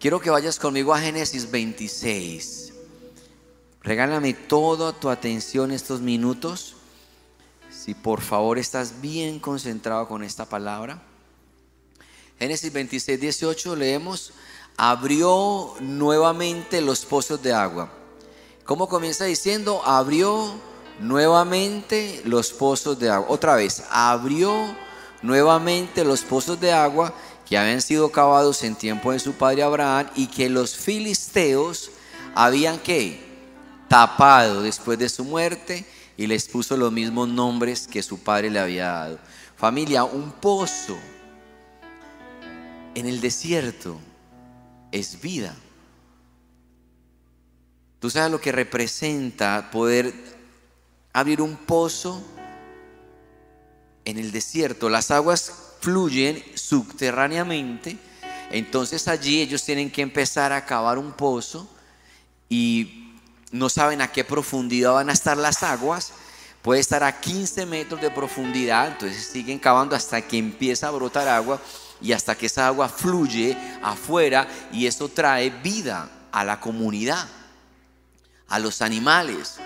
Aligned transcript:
Quiero 0.00 0.20
que 0.20 0.30
vayas 0.30 0.60
conmigo 0.60 0.94
a 0.94 1.00
Génesis 1.00 1.50
26. 1.50 2.72
Regálame 3.82 4.32
toda 4.32 4.92
tu 4.92 5.10
atención 5.10 5.72
estos 5.72 6.00
minutos. 6.00 6.76
Si 7.68 7.94
por 7.94 8.20
favor 8.20 8.60
estás 8.60 9.00
bien 9.00 9.40
concentrado 9.40 10.06
con 10.06 10.22
esta 10.22 10.44
palabra. 10.44 11.02
Génesis 12.38 12.72
26, 12.72 13.20
18 13.20 13.74
leemos, 13.74 14.32
abrió 14.76 15.74
nuevamente 15.80 16.80
los 16.80 17.04
pozos 17.04 17.42
de 17.42 17.52
agua. 17.52 17.90
¿Cómo 18.64 18.88
comienza 18.88 19.24
diciendo? 19.24 19.82
Abrió 19.84 20.60
nuevamente 21.00 22.22
los 22.24 22.52
pozos 22.52 23.00
de 23.00 23.10
agua. 23.10 23.26
Otra 23.30 23.56
vez, 23.56 23.82
abrió 23.90 24.76
nuevamente 25.22 26.04
los 26.04 26.22
pozos 26.22 26.60
de 26.60 26.72
agua 26.72 27.12
que 27.48 27.56
habían 27.56 27.80
sido 27.80 28.12
cavados 28.12 28.62
en 28.62 28.74
tiempo 28.76 29.12
de 29.12 29.18
su 29.18 29.32
padre 29.32 29.62
Abraham 29.62 30.08
y 30.14 30.26
que 30.26 30.50
los 30.50 30.76
filisteos 30.76 31.90
habían 32.34 32.78
que 32.78 33.26
tapado 33.88 34.62
después 34.62 34.98
de 34.98 35.08
su 35.08 35.24
muerte 35.24 35.86
y 36.16 36.26
les 36.26 36.46
puso 36.46 36.76
los 36.76 36.92
mismos 36.92 37.28
nombres 37.28 37.86
que 37.88 38.02
su 38.02 38.18
padre 38.18 38.50
le 38.50 38.58
había 38.58 38.88
dado. 38.88 39.18
Familia, 39.56 40.04
un 40.04 40.30
pozo 40.32 40.98
en 42.94 43.06
el 43.06 43.20
desierto 43.20 43.98
es 44.92 45.20
vida. 45.20 45.54
Tú 47.98 48.10
sabes 48.10 48.30
lo 48.30 48.40
que 48.40 48.52
representa 48.52 49.70
poder 49.72 50.12
abrir 51.12 51.40
un 51.40 51.56
pozo 51.56 52.22
en 54.04 54.18
el 54.18 54.32
desierto. 54.32 54.88
Las 54.88 55.10
aguas 55.10 55.52
fluyen 55.80 56.42
subterráneamente. 56.68 57.96
Entonces 58.50 59.08
allí 59.08 59.40
ellos 59.40 59.62
tienen 59.62 59.90
que 59.90 60.02
empezar 60.02 60.52
a 60.52 60.64
cavar 60.64 60.98
un 60.98 61.12
pozo 61.12 61.68
y 62.48 63.14
no 63.50 63.68
saben 63.68 64.00
a 64.02 64.12
qué 64.12 64.24
profundidad 64.24 64.92
van 64.92 65.10
a 65.10 65.12
estar 65.12 65.36
las 65.36 65.62
aguas. 65.62 66.12
Puede 66.62 66.80
estar 66.80 67.02
a 67.02 67.20
15 67.20 67.66
metros 67.66 68.00
de 68.00 68.10
profundidad, 68.10 68.88
entonces 68.88 69.28
siguen 69.32 69.58
cavando 69.58 69.96
hasta 69.96 70.20
que 70.20 70.36
empieza 70.36 70.88
a 70.88 70.90
brotar 70.90 71.28
agua 71.28 71.60
y 72.00 72.12
hasta 72.12 72.34
que 72.34 72.46
esa 72.46 72.66
agua 72.66 72.88
fluye 72.88 73.56
afuera 73.82 74.46
y 74.72 74.86
eso 74.86 75.08
trae 75.08 75.50
vida 75.50 76.10
a 76.32 76.44
la 76.44 76.60
comunidad, 76.60 77.26
a 78.48 78.58
los 78.58 78.82
animales, 78.82 79.56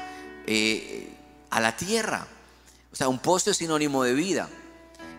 eh, 0.47 1.17
a 1.51 1.61
la 1.61 1.77
tierra. 1.77 2.27
O 2.93 2.97
sea, 2.97 3.09
un 3.09 3.19
pozo 3.19 3.51
es 3.51 3.57
sinónimo 3.57 4.05
de 4.05 4.15
vida. 4.15 4.49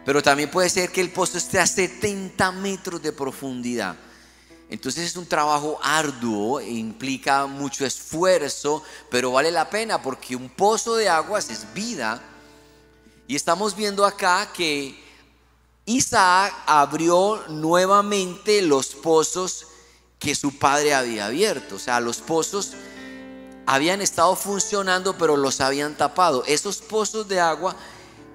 Pero 0.06 0.22
también 0.22 0.52
puede 0.52 0.70
ser 0.70 0.92
que 0.92 1.02
el 1.02 1.12
pozo 1.12 1.38
esté 1.38 1.59
a 1.59 1.68
70 1.68 2.52
metros 2.52 3.02
de 3.02 3.12
profundidad. 3.12 3.96
Entonces 4.70 5.06
es 5.06 5.16
un 5.16 5.28
trabajo 5.28 5.80
arduo, 5.84 6.59
e 6.59 6.72
implica 6.72 7.46
mucho 7.46 7.86
esfuerzo, 7.86 8.84
pero 9.09 9.31
vale 9.31 9.52
la 9.52 9.70
pena 9.70 10.02
porque 10.02 10.36
un 10.36 10.50
pozo 10.50 10.96
de 10.96 11.08
aguas 11.08 11.50
es 11.50 11.74
vida. 11.74 12.22
Y 13.28 13.36
estamos 13.36 13.76
viendo 13.76 14.06
acá 14.06 14.52
que 14.52 15.02
Isaac 15.86 16.54
abrió 16.66 17.44
nuevamente 17.50 18.62
los 18.62 18.96
pozos 18.96 19.68
que 20.18 20.34
su 20.34 20.58
padre 20.58 20.94
había 20.94 21.28
abierto. 21.28 21.76
O 21.76 21.80
sea, 21.80 22.00
los 22.00 22.18
pozos 22.18 22.72
habían 23.66 24.02
estado 24.02 24.36
funcionando, 24.36 25.18
pero 25.18 25.38
los 25.38 25.62
habían 25.62 25.96
tapado. 25.96 26.44
Esos 26.46 26.78
pozos 26.78 27.28
de 27.28 27.40
agua 27.40 27.76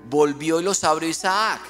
volvió 0.08 0.60
y 0.60 0.64
los 0.64 0.84
abrió 0.84 1.08
Isaac. 1.08 1.60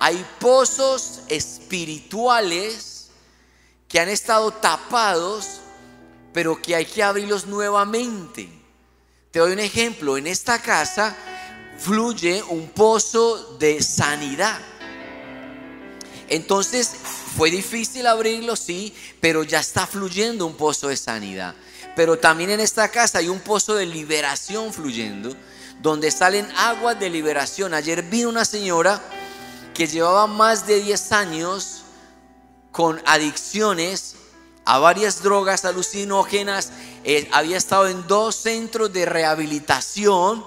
Hay 0.00 0.24
pozos 0.38 1.20
espirituales 1.28 3.08
que 3.88 4.00
han 4.00 4.08
estado 4.08 4.50
tapados, 4.50 5.60
pero 6.32 6.60
que 6.60 6.74
hay 6.74 6.84
que 6.84 7.02
abrirlos 7.02 7.46
nuevamente. 7.46 8.48
Te 9.30 9.38
doy 9.38 9.52
un 9.52 9.60
ejemplo. 9.60 10.16
En 10.16 10.26
esta 10.26 10.60
casa 10.60 11.16
fluye 11.78 12.42
un 12.42 12.68
pozo 12.68 13.56
de 13.58 13.82
sanidad. 13.82 14.60
Entonces 16.28 16.90
fue 17.36 17.50
difícil 17.50 18.06
abrirlo, 18.06 18.56
sí, 18.56 18.94
pero 19.20 19.42
ya 19.42 19.60
está 19.60 19.86
fluyendo 19.86 20.46
un 20.46 20.56
pozo 20.56 20.88
de 20.88 20.96
sanidad. 20.96 21.54
Pero 21.94 22.18
también 22.18 22.50
en 22.50 22.60
esta 22.60 22.88
casa 22.88 23.18
hay 23.18 23.28
un 23.28 23.40
pozo 23.40 23.74
de 23.74 23.86
liberación 23.86 24.72
fluyendo 24.72 25.36
donde 25.82 26.10
salen 26.10 26.48
aguas 26.56 26.98
de 26.98 27.10
liberación. 27.10 27.74
Ayer 27.74 28.02
vi 28.02 28.24
una 28.24 28.44
señora 28.44 29.00
que 29.74 29.86
llevaba 29.86 30.26
más 30.26 30.66
de 30.66 30.80
10 30.80 31.12
años 31.12 31.82
con 32.70 33.00
adicciones 33.06 34.16
a 34.64 34.78
varias 34.78 35.22
drogas 35.22 35.64
alucinógenas. 35.64 36.70
Eh, 37.04 37.28
había 37.32 37.56
estado 37.56 37.88
en 37.88 38.06
dos 38.06 38.36
centros 38.36 38.92
de 38.92 39.06
rehabilitación 39.06 40.44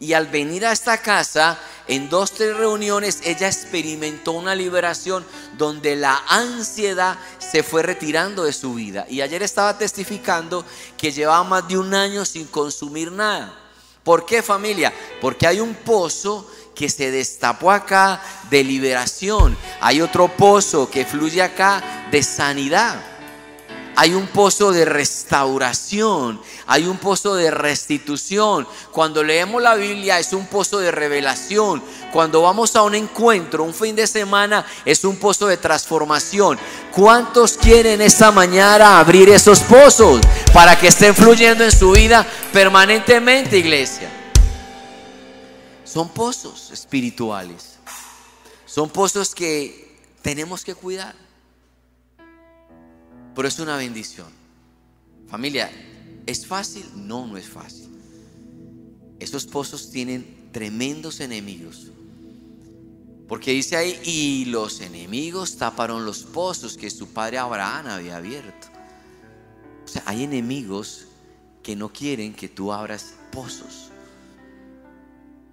y 0.00 0.12
al 0.12 0.26
venir 0.26 0.66
a 0.66 0.72
esta 0.72 0.98
casa, 0.98 1.58
en 1.86 2.08
dos, 2.08 2.32
tres 2.32 2.56
reuniones, 2.56 3.20
ella 3.24 3.46
experimentó 3.46 4.32
una 4.32 4.54
liberación 4.54 5.24
donde 5.56 5.96
la 5.96 6.22
ansiedad 6.28 7.16
se 7.38 7.62
fue 7.62 7.82
retirando 7.82 8.44
de 8.44 8.52
su 8.52 8.74
vida. 8.74 9.06
Y 9.08 9.20
ayer 9.20 9.42
estaba 9.42 9.78
testificando 9.78 10.64
que 10.98 11.12
llevaba 11.12 11.44
más 11.44 11.68
de 11.68 11.78
un 11.78 11.94
año 11.94 12.24
sin 12.24 12.46
consumir 12.46 13.12
nada. 13.12 13.63
¿Por 14.04 14.26
qué 14.26 14.42
familia? 14.42 14.92
Porque 15.20 15.46
hay 15.46 15.60
un 15.60 15.74
pozo 15.74 16.48
que 16.74 16.90
se 16.90 17.10
destapó 17.10 17.70
acá 17.70 18.20
de 18.50 18.62
liberación. 18.62 19.56
Hay 19.80 20.00
otro 20.00 20.28
pozo 20.28 20.90
que 20.90 21.06
fluye 21.06 21.40
acá 21.40 22.06
de 22.10 22.22
sanidad. 22.22 23.13
Hay 23.96 24.12
un 24.12 24.26
pozo 24.26 24.72
de 24.72 24.84
restauración, 24.84 26.40
hay 26.66 26.86
un 26.86 26.98
pozo 26.98 27.36
de 27.36 27.50
restitución. 27.50 28.66
Cuando 28.90 29.22
leemos 29.22 29.62
la 29.62 29.76
Biblia 29.76 30.18
es 30.18 30.32
un 30.32 30.46
pozo 30.46 30.78
de 30.78 30.90
revelación. 30.90 31.82
Cuando 32.12 32.42
vamos 32.42 32.74
a 32.74 32.82
un 32.82 32.94
encuentro, 32.94 33.62
un 33.62 33.74
fin 33.74 33.94
de 33.94 34.06
semana, 34.06 34.66
es 34.84 35.04
un 35.04 35.16
pozo 35.16 35.46
de 35.46 35.56
transformación. 35.56 36.58
¿Cuántos 36.92 37.56
quieren 37.56 38.00
esta 38.00 38.32
mañana 38.32 38.98
abrir 38.98 39.28
esos 39.28 39.60
pozos 39.60 40.20
para 40.52 40.78
que 40.78 40.88
estén 40.88 41.14
fluyendo 41.14 41.62
en 41.64 41.72
su 41.72 41.92
vida 41.92 42.26
permanentemente, 42.52 43.58
iglesia? 43.58 44.10
Son 45.84 46.08
pozos 46.08 46.72
espirituales. 46.72 47.74
Son 48.66 48.90
pozos 48.90 49.32
que 49.32 49.96
tenemos 50.22 50.64
que 50.64 50.74
cuidar. 50.74 51.23
Pero 53.34 53.48
es 53.48 53.58
una 53.58 53.76
bendición. 53.76 54.28
Familia, 55.28 55.70
¿es 56.26 56.46
fácil? 56.46 56.84
No, 56.94 57.26
no 57.26 57.36
es 57.36 57.48
fácil. 57.48 57.88
Esos 59.18 59.46
pozos 59.46 59.90
tienen 59.90 60.50
tremendos 60.52 61.20
enemigos. 61.20 61.90
Porque 63.28 63.52
dice 63.52 63.76
ahí, 63.76 63.98
y 64.04 64.44
los 64.46 64.80
enemigos 64.80 65.56
taparon 65.56 66.04
los 66.04 66.22
pozos 66.22 66.76
que 66.76 66.90
su 66.90 67.08
padre 67.08 67.38
Abraham 67.38 67.86
había 67.86 68.16
abierto. 68.16 68.68
O 69.84 69.88
sea, 69.88 70.02
hay 70.06 70.24
enemigos 70.24 71.06
que 71.62 71.74
no 71.74 71.90
quieren 71.92 72.34
que 72.34 72.48
tú 72.48 72.72
abras 72.72 73.14
pozos 73.32 73.90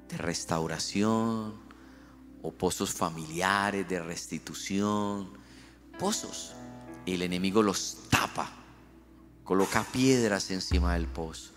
de 0.09 0.17
restauración 0.17 1.55
o 2.41 2.51
pozos 2.51 2.91
familiares 2.91 3.87
de 3.87 4.01
restitución. 4.01 5.29
Pozos 5.97 6.53
y 7.05 7.15
el 7.15 7.21
enemigo 7.21 7.63
los 7.63 7.97
tapa, 8.09 8.51
coloca 9.43 9.83
piedras 9.91 10.51
encima 10.51 10.93
del 10.93 11.07
pozo. 11.07 11.51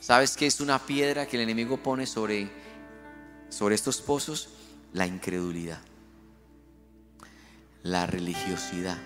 ¿Sabes 0.00 0.36
qué 0.36 0.46
es 0.46 0.60
una 0.60 0.80
piedra 0.80 1.26
que 1.26 1.36
el 1.36 1.42
enemigo 1.44 1.76
pone 1.76 2.06
sobre, 2.06 2.50
sobre 3.48 3.74
estos 3.74 4.00
pozos? 4.00 4.48
La 4.92 5.06
incredulidad, 5.06 5.80
la 7.82 8.06
religiosidad, 8.06 8.98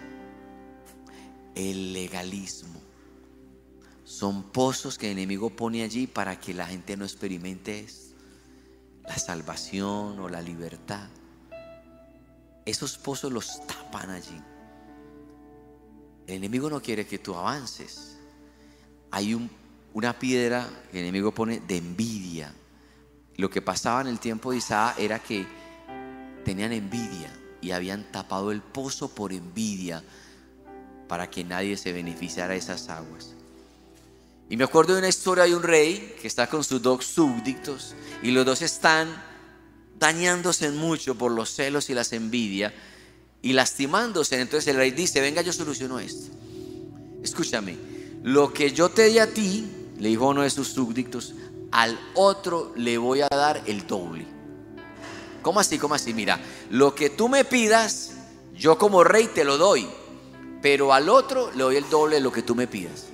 el 1.54 1.92
legalismo. 1.92 2.80
Son 4.04 4.44
pozos 4.44 4.98
que 4.98 5.06
el 5.06 5.18
enemigo 5.18 5.50
pone 5.50 5.82
allí 5.82 6.06
para 6.06 6.40
que 6.40 6.54
la 6.54 6.66
gente 6.66 6.96
no 6.96 7.04
experimente 7.04 7.86
la 9.04 9.18
salvación 9.18 10.18
o 10.18 10.28
la 10.28 10.42
libertad. 10.42 11.08
Esos 12.64 12.98
pozos 12.98 13.32
los 13.32 13.66
tapan 13.66 14.10
allí. 14.10 14.40
El 16.26 16.34
enemigo 16.36 16.68
no 16.68 16.82
quiere 16.82 17.06
que 17.06 17.18
tú 17.18 17.34
avances. 17.34 18.16
Hay 19.10 19.38
una 19.94 20.18
piedra 20.18 20.68
que 20.90 20.98
el 20.98 21.04
enemigo 21.04 21.32
pone 21.32 21.60
de 21.60 21.76
envidia. 21.76 22.52
Lo 23.36 23.48
que 23.48 23.62
pasaba 23.62 24.00
en 24.00 24.08
el 24.08 24.18
tiempo 24.18 24.50
de 24.50 24.58
Isaac 24.58 24.96
era 24.98 25.18
que 25.20 25.46
tenían 26.44 26.72
envidia 26.72 27.32
y 27.60 27.70
habían 27.70 28.10
tapado 28.10 28.50
el 28.50 28.60
pozo 28.60 29.08
por 29.08 29.32
envidia 29.32 30.02
para 31.08 31.30
que 31.30 31.44
nadie 31.44 31.76
se 31.76 31.92
beneficiara 31.92 32.54
de 32.54 32.58
esas 32.58 32.88
aguas. 32.88 33.34
Y 34.48 34.56
me 34.56 34.64
acuerdo 34.64 34.94
de 34.94 35.00
una 35.00 35.08
historia 35.08 35.44
de 35.44 35.54
un 35.54 35.62
rey 35.62 36.16
que 36.20 36.28
está 36.28 36.48
con 36.48 36.62
sus 36.62 36.80
dos 36.80 37.04
súbditos 37.04 37.94
y 38.22 38.30
los 38.30 38.46
dos 38.46 38.62
están 38.62 39.08
dañándose 39.98 40.70
mucho 40.70 41.16
por 41.16 41.32
los 41.32 41.50
celos 41.50 41.90
y 41.90 41.94
las 41.94 42.12
envidias 42.12 42.72
y 43.46 43.52
lastimándose. 43.52 44.40
Entonces 44.40 44.66
el 44.66 44.76
rey 44.76 44.90
dice, 44.90 45.20
venga, 45.20 45.40
yo 45.40 45.52
soluciono 45.52 46.00
esto. 46.00 46.32
Escúchame, 47.22 47.76
lo 48.24 48.52
que 48.52 48.72
yo 48.72 48.88
te 48.88 49.04
di 49.04 49.20
a 49.20 49.32
ti, 49.32 49.70
le 50.00 50.08
dijo 50.08 50.28
uno 50.28 50.42
de 50.42 50.50
sus 50.50 50.66
súbditos, 50.66 51.32
al 51.70 51.96
otro 52.14 52.72
le 52.74 52.98
voy 52.98 53.20
a 53.20 53.28
dar 53.28 53.62
el 53.66 53.86
doble. 53.86 54.26
¿Cómo 55.42 55.60
así? 55.60 55.78
¿Cómo 55.78 55.94
así? 55.94 56.12
Mira, 56.12 56.40
lo 56.70 56.92
que 56.96 57.08
tú 57.08 57.28
me 57.28 57.44
pidas, 57.44 58.14
yo 58.56 58.78
como 58.78 59.04
rey 59.04 59.28
te 59.32 59.44
lo 59.44 59.58
doy, 59.58 59.86
pero 60.60 60.92
al 60.92 61.08
otro 61.08 61.52
le 61.52 61.62
doy 61.62 61.76
el 61.76 61.88
doble 61.88 62.16
de 62.16 62.22
lo 62.22 62.32
que 62.32 62.42
tú 62.42 62.56
me 62.56 62.66
pidas. 62.66 63.04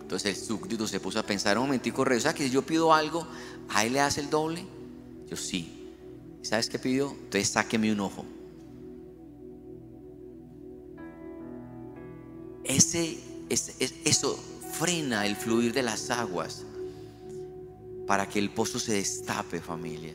Entonces 0.00 0.38
el 0.38 0.42
súbdito 0.42 0.86
se 0.88 1.00
puso 1.00 1.18
a 1.18 1.22
pensar 1.22 1.58
un 1.58 1.64
momentico, 1.64 2.02
rey, 2.02 2.16
o 2.16 2.20
sea 2.22 2.32
que 2.32 2.44
si 2.44 2.50
yo 2.50 2.62
pido 2.62 2.94
algo, 2.94 3.26
¿a 3.68 3.84
él 3.84 3.92
le 3.92 4.00
hace 4.00 4.22
el 4.22 4.30
doble? 4.30 4.64
Yo 5.28 5.36
sí. 5.36 5.90
¿Sabes 6.40 6.70
qué 6.70 6.78
pidió? 6.78 7.10
Entonces 7.10 7.48
sáqueme 7.48 7.92
un 7.92 8.00
ojo. 8.00 8.24
Eso 12.74 14.38
frena 14.78 15.26
el 15.26 15.36
fluir 15.36 15.72
de 15.72 15.82
las 15.82 16.10
aguas 16.10 16.64
para 18.06 18.28
que 18.28 18.38
el 18.38 18.50
pozo 18.50 18.78
se 18.78 18.94
destape, 18.94 19.60
familia. 19.60 20.14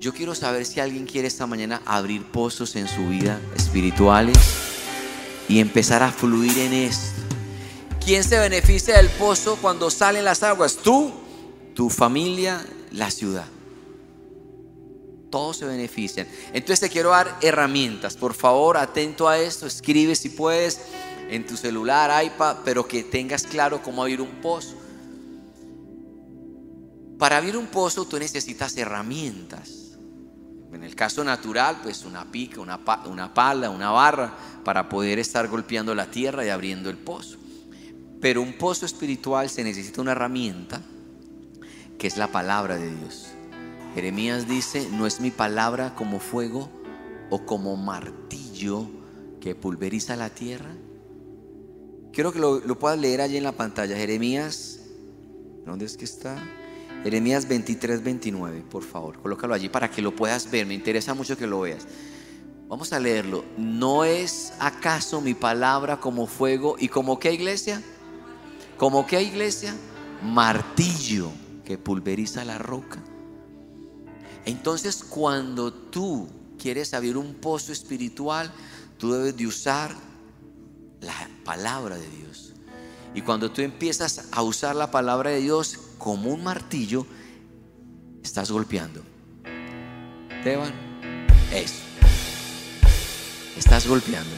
Yo 0.00 0.14
quiero 0.14 0.34
saber 0.34 0.64
si 0.64 0.78
alguien 0.78 1.06
quiere 1.06 1.26
esta 1.26 1.46
mañana 1.46 1.82
abrir 1.84 2.24
pozos 2.24 2.76
en 2.76 2.86
su 2.86 3.08
vida 3.08 3.40
espirituales 3.56 4.38
y 5.48 5.58
empezar 5.58 6.02
a 6.02 6.12
fluir 6.12 6.56
en 6.58 6.72
esto. 6.72 7.20
¿Quién 8.04 8.22
se 8.22 8.38
beneficia 8.38 8.96
del 8.96 9.08
pozo 9.10 9.58
cuando 9.60 9.90
salen 9.90 10.24
las 10.24 10.42
aguas? 10.42 10.76
Tú, 10.76 11.12
tu 11.74 11.90
familia, 11.90 12.64
la 12.92 13.10
ciudad. 13.10 13.46
Todos 15.30 15.58
se 15.58 15.66
benefician. 15.66 16.26
Entonces 16.52 16.80
te 16.80 16.88
quiero 16.88 17.10
dar 17.10 17.36
herramientas. 17.42 18.16
Por 18.16 18.34
favor, 18.34 18.76
atento 18.76 19.28
a 19.28 19.38
esto. 19.38 19.66
Escribe 19.66 20.14
si 20.14 20.30
puedes 20.30 20.80
en 21.28 21.46
tu 21.46 21.56
celular, 21.56 22.24
iPad, 22.24 22.58
pero 22.64 22.86
que 22.86 23.04
tengas 23.04 23.44
claro 23.44 23.82
cómo 23.82 24.02
abrir 24.02 24.20
un 24.20 24.40
pozo. 24.40 24.76
Para 27.18 27.38
abrir 27.38 27.56
un 27.56 27.66
pozo 27.66 28.04
tú 28.06 28.18
necesitas 28.18 28.76
herramientas. 28.76 29.98
En 30.72 30.84
el 30.84 30.94
caso 30.94 31.24
natural, 31.24 31.80
pues 31.82 32.04
una 32.04 32.30
pica, 32.30 32.60
una, 32.60 32.78
una 33.06 33.32
pala, 33.32 33.70
una 33.70 33.90
barra 33.90 34.34
para 34.64 34.88
poder 34.88 35.18
estar 35.18 35.48
golpeando 35.48 35.94
la 35.94 36.10
tierra 36.10 36.44
y 36.44 36.50
abriendo 36.50 36.90
el 36.90 36.96
pozo. 36.96 37.38
Pero 38.20 38.42
un 38.42 38.52
pozo 38.52 38.86
espiritual 38.86 39.48
se 39.48 39.64
necesita 39.64 40.00
una 40.00 40.12
herramienta 40.12 40.80
que 41.98 42.06
es 42.06 42.16
la 42.16 42.28
palabra 42.28 42.76
de 42.76 42.94
Dios. 42.94 43.28
Jeremías 43.94 44.46
dice, 44.46 44.88
no 44.92 45.06
es 45.06 45.20
mi 45.20 45.30
palabra 45.30 45.94
como 45.94 46.20
fuego 46.20 46.70
o 47.30 47.44
como 47.44 47.76
martillo 47.76 48.86
que 49.40 49.54
pulveriza 49.54 50.14
la 50.14 50.30
tierra. 50.30 50.70
Quiero 52.12 52.32
que 52.32 52.38
lo, 52.38 52.60
puedas 52.78 52.98
leer 52.98 53.20
allí 53.20 53.36
en 53.36 53.44
la 53.44 53.52
pantalla. 53.52 53.96
Jeremías, 53.96 54.80
¿dónde 55.64 55.84
es 55.84 55.96
que 55.96 56.04
está? 56.04 56.36
Jeremías 57.02 57.46
23, 57.46 58.02
29, 58.02 58.64
por 58.68 58.82
favor, 58.82 59.20
colócalo 59.20 59.54
allí 59.54 59.68
para 59.68 59.90
que 59.90 60.02
lo 60.02 60.14
puedas 60.16 60.50
ver. 60.50 60.66
Me 60.66 60.74
interesa 60.74 61.14
mucho 61.14 61.36
que 61.36 61.46
lo 61.46 61.60
veas. 61.60 61.86
Vamos 62.68 62.92
a 62.92 63.00
leerlo. 63.00 63.44
¿No 63.56 64.04
es 64.04 64.52
acaso 64.58 65.20
mi 65.20 65.34
palabra 65.34 66.00
como 66.00 66.26
fuego 66.26 66.76
y 66.78 66.88
como 66.88 67.18
qué 67.18 67.32
iglesia? 67.32 67.82
¿Como 68.76 69.06
qué 69.06 69.22
iglesia? 69.22 69.74
Martillo 70.22 71.30
que 71.64 71.78
pulveriza 71.78 72.44
la 72.44 72.58
roca. 72.58 73.02
Entonces 74.44 75.04
cuando 75.04 75.72
tú 75.72 76.28
quieres 76.58 76.94
abrir 76.94 77.16
un 77.16 77.34
pozo 77.34 77.72
espiritual, 77.72 78.52
tú 78.98 79.12
debes 79.12 79.36
de 79.36 79.46
usar 79.46 79.94
palabra 81.48 81.96
de 81.96 82.06
Dios. 82.10 82.52
Y 83.14 83.22
cuando 83.22 83.50
tú 83.50 83.62
empiezas 83.62 84.20
a 84.32 84.42
usar 84.42 84.76
la 84.76 84.90
palabra 84.90 85.30
de 85.30 85.40
Dios, 85.40 85.78
como 85.96 86.28
un 86.28 86.44
martillo, 86.44 87.06
estás 88.22 88.50
golpeando. 88.50 89.00
Esteban, 90.28 90.74
eso. 91.50 91.72
Estás 93.56 93.86
golpeando. 93.86 94.30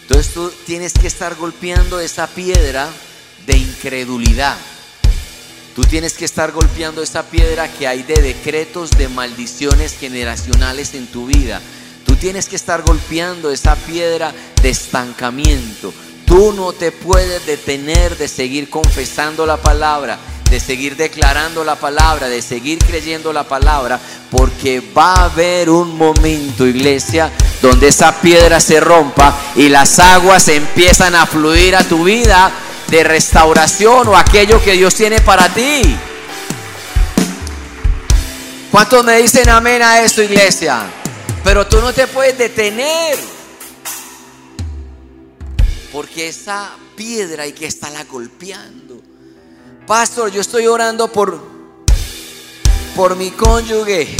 Entonces 0.00 0.32
tú 0.32 0.50
tienes 0.64 0.94
que 0.94 1.06
estar 1.06 1.34
golpeando 1.34 2.00
esa 2.00 2.26
piedra 2.26 2.88
de 3.44 3.58
incredulidad. 3.58 4.56
Tú 5.76 5.82
tienes 5.82 6.14
que 6.14 6.24
estar 6.24 6.50
golpeando 6.52 7.02
esa 7.02 7.24
piedra 7.24 7.70
que 7.70 7.86
hay 7.86 8.04
de 8.04 8.22
decretos, 8.22 8.92
de 8.92 9.08
maldiciones 9.08 9.98
generacionales 9.98 10.94
en 10.94 11.08
tu 11.08 11.26
vida. 11.26 11.60
Tú 12.06 12.16
tienes 12.16 12.48
que 12.48 12.56
estar 12.56 12.80
golpeando 12.80 13.50
esa 13.50 13.76
piedra 13.76 14.32
de 14.62 14.70
estancamiento. 14.70 15.92
Tú 16.32 16.54
no 16.54 16.72
te 16.72 16.92
puedes 16.92 17.44
detener 17.44 18.16
de 18.16 18.26
seguir 18.26 18.70
confesando 18.70 19.44
la 19.44 19.58
palabra 19.58 20.18
de 20.52 20.60
seguir 20.60 20.96
declarando 20.96 21.64
la 21.64 21.76
palabra, 21.76 22.28
de 22.28 22.42
seguir 22.42 22.78
creyendo 22.78 23.32
la 23.32 23.44
palabra, 23.44 23.98
porque 24.30 24.82
va 24.94 25.14
a 25.14 25.24
haber 25.24 25.70
un 25.70 25.96
momento, 25.96 26.66
iglesia, 26.66 27.30
donde 27.62 27.88
esa 27.88 28.20
piedra 28.20 28.60
se 28.60 28.78
rompa 28.78 29.34
y 29.56 29.70
las 29.70 29.98
aguas 29.98 30.48
empiezan 30.48 31.14
a 31.14 31.24
fluir 31.24 31.74
a 31.74 31.84
tu 31.84 32.04
vida 32.04 32.52
de 32.88 33.02
restauración 33.02 34.08
o 34.08 34.16
aquello 34.16 34.62
que 34.62 34.72
Dios 34.72 34.94
tiene 34.94 35.22
para 35.22 35.48
ti. 35.48 35.96
¿Cuántos 38.70 39.02
me 39.06 39.16
dicen 39.22 39.48
amén 39.48 39.80
a 39.80 40.02
esto, 40.02 40.22
iglesia? 40.22 40.82
Pero 41.42 41.66
tú 41.66 41.80
no 41.80 41.94
te 41.94 42.06
puedes 42.06 42.36
detener. 42.36 43.31
Porque 45.92 46.28
esa 46.28 46.70
piedra 46.96 47.42
hay 47.42 47.52
que 47.52 47.66
estarla 47.66 48.04
golpeando. 48.04 49.00
Pastor, 49.86 50.30
yo 50.32 50.40
estoy 50.40 50.66
orando 50.66 51.12
por, 51.12 51.38
por 52.96 53.16
mi 53.16 53.30
cónyuge 53.30 54.16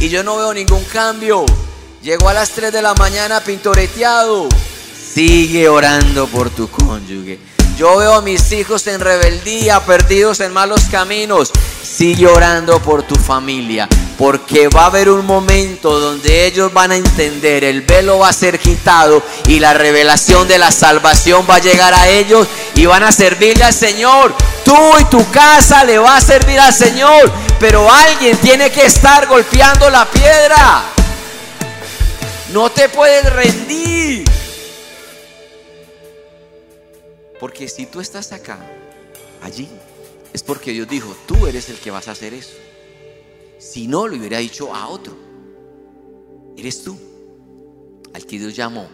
y 0.00 0.08
yo 0.08 0.22
no 0.22 0.38
veo 0.38 0.54
ningún 0.54 0.82
cambio. 0.84 1.44
Llegó 2.02 2.30
a 2.30 2.34
las 2.34 2.50
3 2.52 2.72
de 2.72 2.80
la 2.80 2.94
mañana 2.94 3.40
pintoreteado. 3.40 4.48
Sigue 5.12 5.68
orando 5.68 6.26
por 6.28 6.48
tu 6.48 6.68
cónyuge. 6.70 7.38
Yo 7.80 7.96
veo 7.96 8.12
a 8.12 8.20
mis 8.20 8.52
hijos 8.52 8.86
en 8.88 9.00
rebeldía, 9.00 9.80
perdidos 9.80 10.40
en 10.40 10.52
malos 10.52 10.82
caminos. 10.90 11.50
Sigue 11.82 12.26
orando 12.26 12.78
por 12.82 13.04
tu 13.04 13.14
familia, 13.14 13.88
porque 14.18 14.68
va 14.68 14.82
a 14.82 14.86
haber 14.88 15.08
un 15.08 15.24
momento 15.24 15.98
donde 15.98 16.44
ellos 16.44 16.70
van 16.74 16.92
a 16.92 16.96
entender, 16.96 17.64
el 17.64 17.80
velo 17.80 18.18
va 18.18 18.28
a 18.28 18.34
ser 18.34 18.58
quitado 18.58 19.22
y 19.46 19.60
la 19.60 19.72
revelación 19.72 20.46
de 20.46 20.58
la 20.58 20.70
salvación 20.70 21.46
va 21.48 21.54
a 21.54 21.60
llegar 21.60 21.94
a 21.94 22.06
ellos 22.06 22.46
y 22.74 22.84
van 22.84 23.02
a 23.02 23.12
servirle 23.12 23.64
al 23.64 23.72
Señor. 23.72 24.34
Tú 24.62 24.76
y 24.98 25.04
tu 25.04 25.30
casa 25.30 25.82
le 25.82 25.96
va 25.96 26.18
a 26.18 26.20
servir 26.20 26.60
al 26.60 26.74
Señor, 26.74 27.32
pero 27.58 27.90
alguien 27.90 28.36
tiene 28.36 28.70
que 28.70 28.84
estar 28.84 29.26
golpeando 29.26 29.88
la 29.88 30.04
piedra. 30.04 30.82
No 32.52 32.70
te 32.70 32.90
puedes 32.90 33.32
rendir. 33.32 34.29
Porque 37.40 37.68
si 37.68 37.86
tú 37.86 38.00
estás 38.00 38.32
acá, 38.32 38.58
allí, 39.42 39.68
es 40.32 40.42
porque 40.42 40.72
Dios 40.72 40.86
dijo, 40.88 41.16
tú 41.26 41.46
eres 41.46 41.68
el 41.70 41.78
que 41.78 41.90
vas 41.90 42.06
a 42.06 42.12
hacer 42.12 42.34
eso. 42.34 42.54
Si 43.58 43.86
no, 43.86 44.06
lo 44.06 44.16
hubiera 44.16 44.38
dicho 44.38 44.74
a 44.74 44.88
otro. 44.88 45.16
Eres 46.56 46.84
tú, 46.84 46.98
al 48.12 48.26
que 48.26 48.38
Dios 48.38 48.54
llamó. 48.54 48.88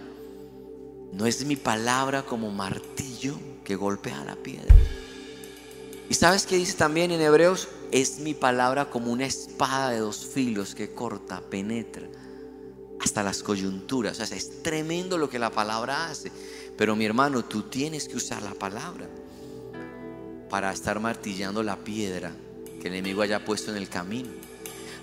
No 1.13 1.27
es 1.27 1.45
mi 1.45 1.57
palabra 1.57 2.23
como 2.23 2.51
martillo 2.51 3.39
que 3.65 3.75
golpea 3.75 4.25
la 4.25 4.37
piedra. 4.37 4.75
¿Y 6.09 6.15
sabes 6.15 6.47
qué 6.47 6.57
dice 6.57 6.75
también 6.75 7.11
en 7.11 7.21
Hebreos? 7.21 7.69
Es 7.91 8.21
mi 8.21 8.35
palabra 8.35 8.91
como 8.91 9.11
una 9.11 9.27
espada 9.27 9.91
de 9.91 9.99
dos 9.99 10.25
filos 10.25 10.75
que 10.75 10.93
corta, 10.93 11.41
penetra 11.41 12.09
hasta 13.01 13.23
las 13.23 13.43
coyunturas. 13.43 14.21
O 14.21 14.27
sea, 14.27 14.37
es 14.37 14.63
tremendo 14.63 15.19
lo 15.19 15.29
que 15.29 15.39
la 15.39 15.51
palabra 15.51 16.11
hace. 16.11 16.31
Pero 16.77 16.95
mi 16.95 17.05
hermano, 17.05 17.45
tú 17.45 17.63
tienes 17.63 18.09
que 18.09 18.17
usar 18.17 18.43
la 18.43 18.55
palabra 18.55 19.09
para 20.51 20.73
estar 20.73 21.01
martillando 21.01 21.63
la 21.63 21.77
piedra 21.77 22.33
que 22.81 22.89
el 22.89 22.95
enemigo 22.95 23.23
haya 23.23 23.45
puesto 23.45 23.71
en 23.71 23.79
el 23.79 23.89
camino. 23.89 24.29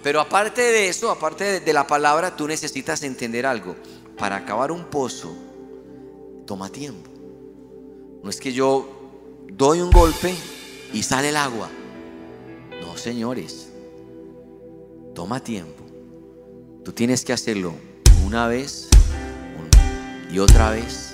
Pero 0.04 0.20
aparte 0.20 0.62
de 0.62 0.90
eso, 0.90 1.10
aparte 1.10 1.62
de, 1.62 1.74
la 1.74 1.88
palabra, 1.88 2.36
tú 2.36 2.48
necesitas 2.48 3.04
entender 3.04 3.46
algo. 3.46 3.76
Para 4.18 4.36
acabar 4.36 4.72
un 4.72 4.86
pozo, 4.86 5.34
toma 6.46 6.70
tiempo. 6.70 7.10
No 8.22 8.30
es 8.30 8.40
que 8.40 8.54
yo 8.54 9.12
doy 9.48 9.82
un 9.82 9.92
golpe 9.92 10.36
y 10.94 11.04
sale 11.04 11.30
el 11.30 11.38
agua. 11.38 11.70
No, 12.82 12.98
señores. 12.98 13.70
Toma 15.16 15.40
tiempo. 15.40 15.84
Tú 16.84 16.92
tienes 16.92 17.24
que 17.24 17.34
hacerlo 17.34 17.74
una 18.26 18.48
vez 18.48 18.90
y 20.32 20.40
otra 20.40 20.72
vez 20.72 21.13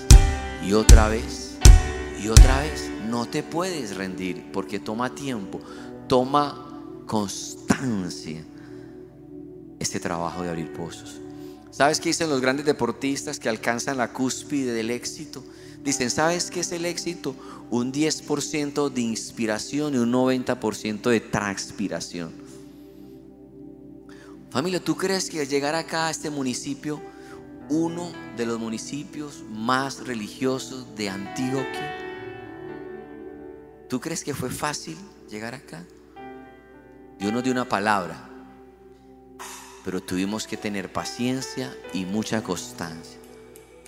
y 0.64 0.72
otra 0.72 1.08
vez 1.08 1.56
y 2.22 2.28
otra 2.28 2.60
vez. 2.60 2.90
No 3.08 3.26
te 3.26 3.42
puedes 3.42 3.96
rendir 3.96 4.52
porque 4.52 4.78
toma 4.78 5.14
tiempo, 5.14 5.60
toma 6.06 7.02
constancia 7.06 8.44
este 9.78 9.98
trabajo 9.98 10.42
de 10.42 10.50
abrir 10.50 10.72
pozos. 10.72 11.20
¿Sabes 11.70 11.98
qué 11.98 12.10
dicen 12.10 12.28
los 12.28 12.40
grandes 12.40 12.66
deportistas 12.66 13.40
que 13.40 13.48
alcanzan 13.48 13.96
la 13.96 14.12
cúspide 14.12 14.72
del 14.72 14.90
éxito? 14.90 15.42
Dicen, 15.82 16.10
¿sabes 16.10 16.50
qué 16.50 16.60
es 16.60 16.72
el 16.72 16.84
éxito? 16.84 17.34
Un 17.70 17.92
10% 17.92 18.90
de 18.90 19.00
inspiración 19.00 19.94
y 19.94 19.98
un 19.98 20.12
90% 20.12 21.08
de 21.08 21.20
transpiración. 21.20 22.32
Familia, 24.50 24.82
¿tú 24.82 24.96
crees 24.96 25.30
que 25.30 25.40
al 25.40 25.48
llegar 25.48 25.74
acá 25.74 26.08
a 26.08 26.10
este 26.10 26.28
municipio, 26.28 27.00
uno 27.70 28.12
de 28.36 28.46
los 28.46 28.58
municipios 28.58 29.44
más 29.48 30.04
religiosos 30.04 30.96
de 30.96 31.08
Antioquia, 31.08 31.96
¿tú 33.88 34.00
crees 34.00 34.24
que 34.24 34.34
fue 34.34 34.50
fácil 34.50 34.98
llegar 35.30 35.54
acá? 35.54 35.84
Dios 37.18 37.32
nos 37.32 37.44
dio 37.44 37.52
una 37.52 37.68
palabra, 37.68 38.28
pero 39.84 40.02
tuvimos 40.02 40.48
que 40.48 40.56
tener 40.56 40.92
paciencia 40.92 41.72
y 41.92 42.04
mucha 42.04 42.42
constancia 42.42 43.18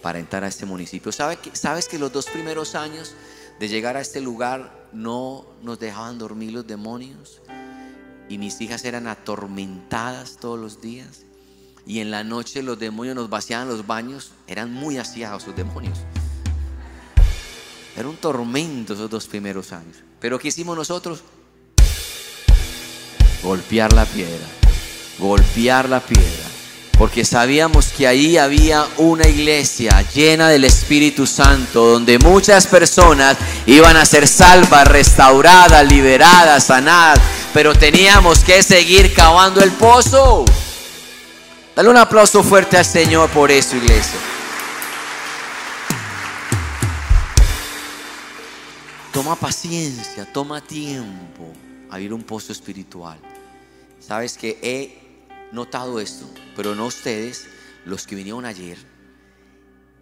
para 0.00 0.20
entrar 0.20 0.44
a 0.44 0.48
este 0.48 0.64
municipio. 0.64 1.10
¿Sabes 1.10 1.38
que, 1.38 1.56
¿Sabes 1.56 1.88
que 1.88 1.98
los 1.98 2.12
dos 2.12 2.26
primeros 2.26 2.76
años 2.76 3.14
de 3.58 3.68
llegar 3.68 3.96
a 3.96 4.00
este 4.00 4.20
lugar 4.20 4.88
no 4.92 5.44
nos 5.60 5.80
dejaban 5.80 6.18
dormir 6.18 6.52
los 6.52 6.66
demonios? 6.66 7.42
Y 8.28 8.38
mis 8.38 8.60
hijas 8.60 8.84
eran 8.84 9.08
atormentadas 9.08 10.36
todos 10.36 10.58
los 10.58 10.80
días. 10.80 11.24
Y 11.86 12.00
en 12.00 12.10
la 12.10 12.24
noche 12.24 12.62
los 12.62 12.78
demonios 12.78 13.16
nos 13.16 13.28
vaciaban 13.28 13.68
los 13.68 13.86
baños. 13.86 14.32
Eran 14.46 14.72
muy 14.72 14.98
asiados 14.98 15.46
los 15.46 15.56
demonios. 15.56 15.98
Era 17.96 18.08
un 18.08 18.16
tormento 18.16 18.94
esos 18.94 19.10
dos 19.10 19.26
primeros 19.26 19.72
años. 19.72 19.96
Pero 20.20 20.38
¿qué 20.38 20.48
hicimos 20.48 20.76
nosotros? 20.76 21.22
Golpear 23.42 23.92
la 23.92 24.04
piedra. 24.06 24.46
Golpear 25.18 25.88
la 25.88 26.00
piedra 26.00 26.52
porque 27.02 27.24
sabíamos 27.24 27.86
que 27.86 28.06
ahí 28.06 28.36
había 28.36 28.86
una 28.96 29.26
iglesia 29.26 30.04
llena 30.14 30.48
del 30.48 30.62
Espíritu 30.62 31.26
Santo, 31.26 31.84
donde 31.84 32.16
muchas 32.20 32.68
personas 32.68 33.36
iban 33.66 33.96
a 33.96 34.04
ser 34.04 34.28
salvas, 34.28 34.86
restauradas, 34.86 35.84
liberadas, 35.90 36.62
sanadas, 36.62 37.18
pero 37.52 37.74
teníamos 37.74 38.38
que 38.44 38.62
seguir 38.62 39.12
cavando 39.14 39.64
el 39.64 39.72
pozo. 39.72 40.44
Dale 41.74 41.88
un 41.88 41.96
aplauso 41.96 42.42
fuerte 42.42 42.76
al 42.76 42.84
Señor 42.84 43.30
por 43.30 43.50
eso, 43.50 43.76
iglesia. 43.76 44.20
Toma 49.10 49.36
paciencia, 49.36 50.30
toma 50.30 50.60
tiempo 50.60 51.50
a 51.90 51.98
ir 51.98 52.12
un 52.12 52.22
pozo 52.24 52.52
espiritual. 52.52 53.18
Sabes 54.00 54.36
que 54.36 54.58
he 54.62 55.48
notado 55.52 55.98
esto, 55.98 56.26
pero 56.56 56.74
no 56.74 56.86
ustedes, 56.86 57.46
los 57.86 58.06
que 58.06 58.16
vinieron 58.16 58.44
ayer, 58.44 58.76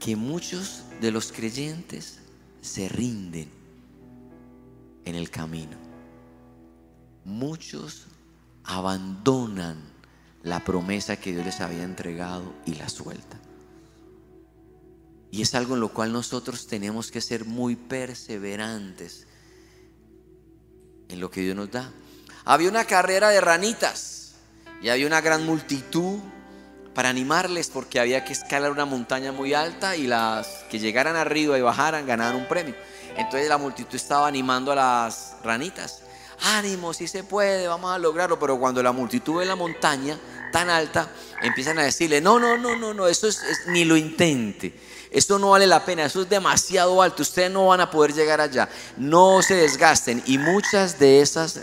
que 0.01 0.17
muchos 0.17 0.83
de 1.01 1.13
los 1.13 1.31
creyentes 1.31 2.19
se 2.61 2.89
rinden 2.89 3.49
en 5.05 5.15
el 5.15 5.31
camino. 5.31 5.77
Muchos 7.25 8.07
abandonan 8.65 10.00
la 10.43 10.61
promesa 10.65 11.17
que 11.17 11.33
Dios 11.33 11.45
les 11.45 11.61
había 11.61 11.83
entregado 11.83 12.55
y 12.65 12.75
la 12.75 12.89
suelta. 12.89 13.39
Y 15.31 15.43
es 15.43 15.55
algo 15.55 15.75
en 15.75 15.81
lo 15.81 15.91
cual 15.91 16.13
nosotros 16.13 16.67
tenemos 16.67 17.11
que 17.11 17.21
ser 17.21 17.45
muy 17.45 17.77
perseverantes 17.77 19.27
en 21.09 21.21
lo 21.21 21.31
que 21.31 21.43
Dios 21.43 21.57
nos 21.57 21.71
da. 21.71 21.91
Había 22.45 22.69
una 22.69 22.85
carrera 22.85 23.29
de 23.29 23.41
ranitas 23.41 24.35
y 24.83 24.89
había 24.89 25.07
una 25.07 25.21
gran 25.21 25.45
multitud 25.45 26.19
para 26.95 27.11
animarles 27.11 27.69
porque 27.69 28.01
había 28.01 28.25
que 28.25 28.33
escalar 28.33 28.73
una 28.73 28.85
montaña 28.85 29.31
muy 29.31 29.55
alta 29.55 29.97
y 29.97 30.07
las 30.07 30.65
que 30.71 30.79
llegaran 30.79 31.17
arriba 31.17 31.57
y 31.57 31.63
bajaran 31.63 32.07
ganaban 32.07 32.37
un 32.37 32.49
premio. 32.49 32.75
Entonces 33.17 33.49
la 33.49 33.59
multitud 33.59 33.95
estaba 33.95 34.27
animando 34.27 34.73
a 34.73 34.77
las 34.77 35.37
ranitas. 35.45 36.03
Ánimo, 36.43 36.95
si 36.95 37.07
se 37.07 37.25
puede, 37.25 37.67
vamos 37.67 37.93
a 37.93 37.99
lograrlo. 37.99 38.39
Pero 38.39 38.59
cuando 38.59 38.83
la 38.83 38.93
multitud 38.93 39.39
ve 39.39 39.45
la 39.45 39.57
montaña 39.57 40.19
tan 40.53 40.71
alta, 40.71 41.11
empiezan 41.43 41.79
a 41.79 41.83
decirle, 41.83 42.21
no, 42.21 42.39
no, 42.39 42.57
no, 42.57 42.77
no, 42.77 42.95
no, 42.95 43.07
eso 43.07 43.29
es, 43.29 43.43
ni 43.67 43.85
lo 43.85 43.97
intente. 43.97 44.79
Eso 45.11 45.39
no 45.39 45.51
vale 45.51 45.67
la 45.67 45.85
pena, 45.85 46.05
eso 46.05 46.23
es 46.23 46.29
demasiado 46.29 47.03
alto, 47.03 47.23
ustedes 47.23 47.51
no 47.51 47.67
van 47.67 47.81
a 47.81 47.91
poder 47.91 48.13
llegar 48.13 48.41
allá. 48.41 48.69
No 48.97 49.43
se 49.43 49.55
desgasten. 49.55 50.23
Y 50.27 50.39
muchas 50.39 50.99
de 50.99 51.21
esas 51.21 51.61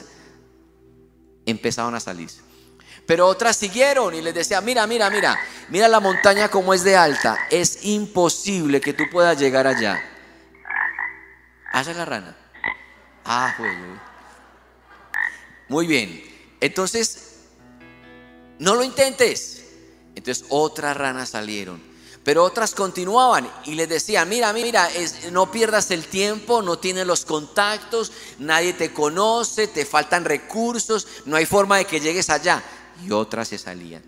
empezaron 1.46 1.96
a 1.96 2.00
salirse. 2.00 2.42
Pero 3.06 3.26
otras 3.26 3.56
siguieron 3.56 4.14
y 4.14 4.22
les 4.22 4.34
decía, 4.34 4.60
mira, 4.60 4.86
mira, 4.86 5.10
mira, 5.10 5.40
mira 5.70 5.88
la 5.88 6.02
montaña 6.02 6.50
como 6.50 6.74
es 6.74 6.84
de 6.84 6.98
alta. 6.98 7.38
Es 7.50 7.86
imposible 7.86 8.82
que 8.82 8.92
tú 8.92 9.06
puedas 9.10 9.40
llegar 9.40 9.66
allá. 9.66 10.04
Hace 11.72 11.94
la 11.94 12.04
rana. 12.04 12.36
Ah, 13.24 13.56
Muy 15.70 15.88
bien. 15.88 16.24
Entonces, 16.60 17.36
no 18.60 18.76
lo 18.76 18.84
intentes. 18.84 19.64
Entonces 20.16 20.46
otras 20.50 20.98
ranas 20.98 21.30
salieron. 21.30 21.82
Pero 22.24 22.44
otras 22.44 22.76
continuaban 22.76 23.50
y 23.64 23.76
les 23.76 23.88
decían, 23.88 24.28
mira, 24.28 24.52
mira, 24.52 24.90
no 25.32 25.50
pierdas 25.50 25.92
el 25.92 26.06
tiempo, 26.08 26.62
no 26.62 26.78
tienes 26.78 27.08
los 27.08 27.24
contactos, 27.24 28.12
nadie 28.38 28.74
te 28.74 28.92
conoce, 28.92 29.68
te 29.68 29.86
faltan 29.86 30.26
recursos, 30.26 31.08
no 31.24 31.38
hay 31.38 31.46
forma 31.46 31.78
de 31.78 31.86
que 31.86 32.02
llegues 32.02 32.30
allá 32.30 32.62
y 33.06 33.12
otras 33.12 33.48
se 33.48 33.58
salían. 33.58 34.04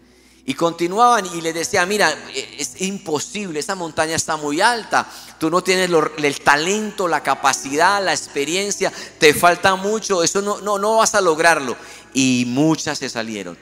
Y 0.49 0.55
continuaban 0.55 1.27
y 1.27 1.41
le 1.41 1.53
decían, 1.53 1.87
mira, 1.87 2.11
e, 2.33 2.55
es 2.57 2.81
imposible, 2.81 3.59
esa 3.59 3.75
montaña 3.75 4.15
está 4.15 4.35
muy 4.35 4.61
alta, 4.61 5.07
tú 5.37 5.51
no 5.51 5.61
tienes 5.61 5.91
el 6.17 6.39
talento, 6.39 7.07
la 7.07 7.21
capacidad, 7.21 8.03
la 8.03 8.13
experiencia, 8.13 8.91
te 9.19 9.35
falta 9.35 9.75
mucho, 9.75 10.23
eso 10.23 10.41
no, 10.41 10.59
no, 10.59 10.79
no 10.79 10.97
vas 10.97 11.13
a 11.13 11.21
lograrlo. 11.21 11.77
Y 12.15 12.45
muchas 12.47 12.97
se 12.97 13.09
salieron. 13.09 13.59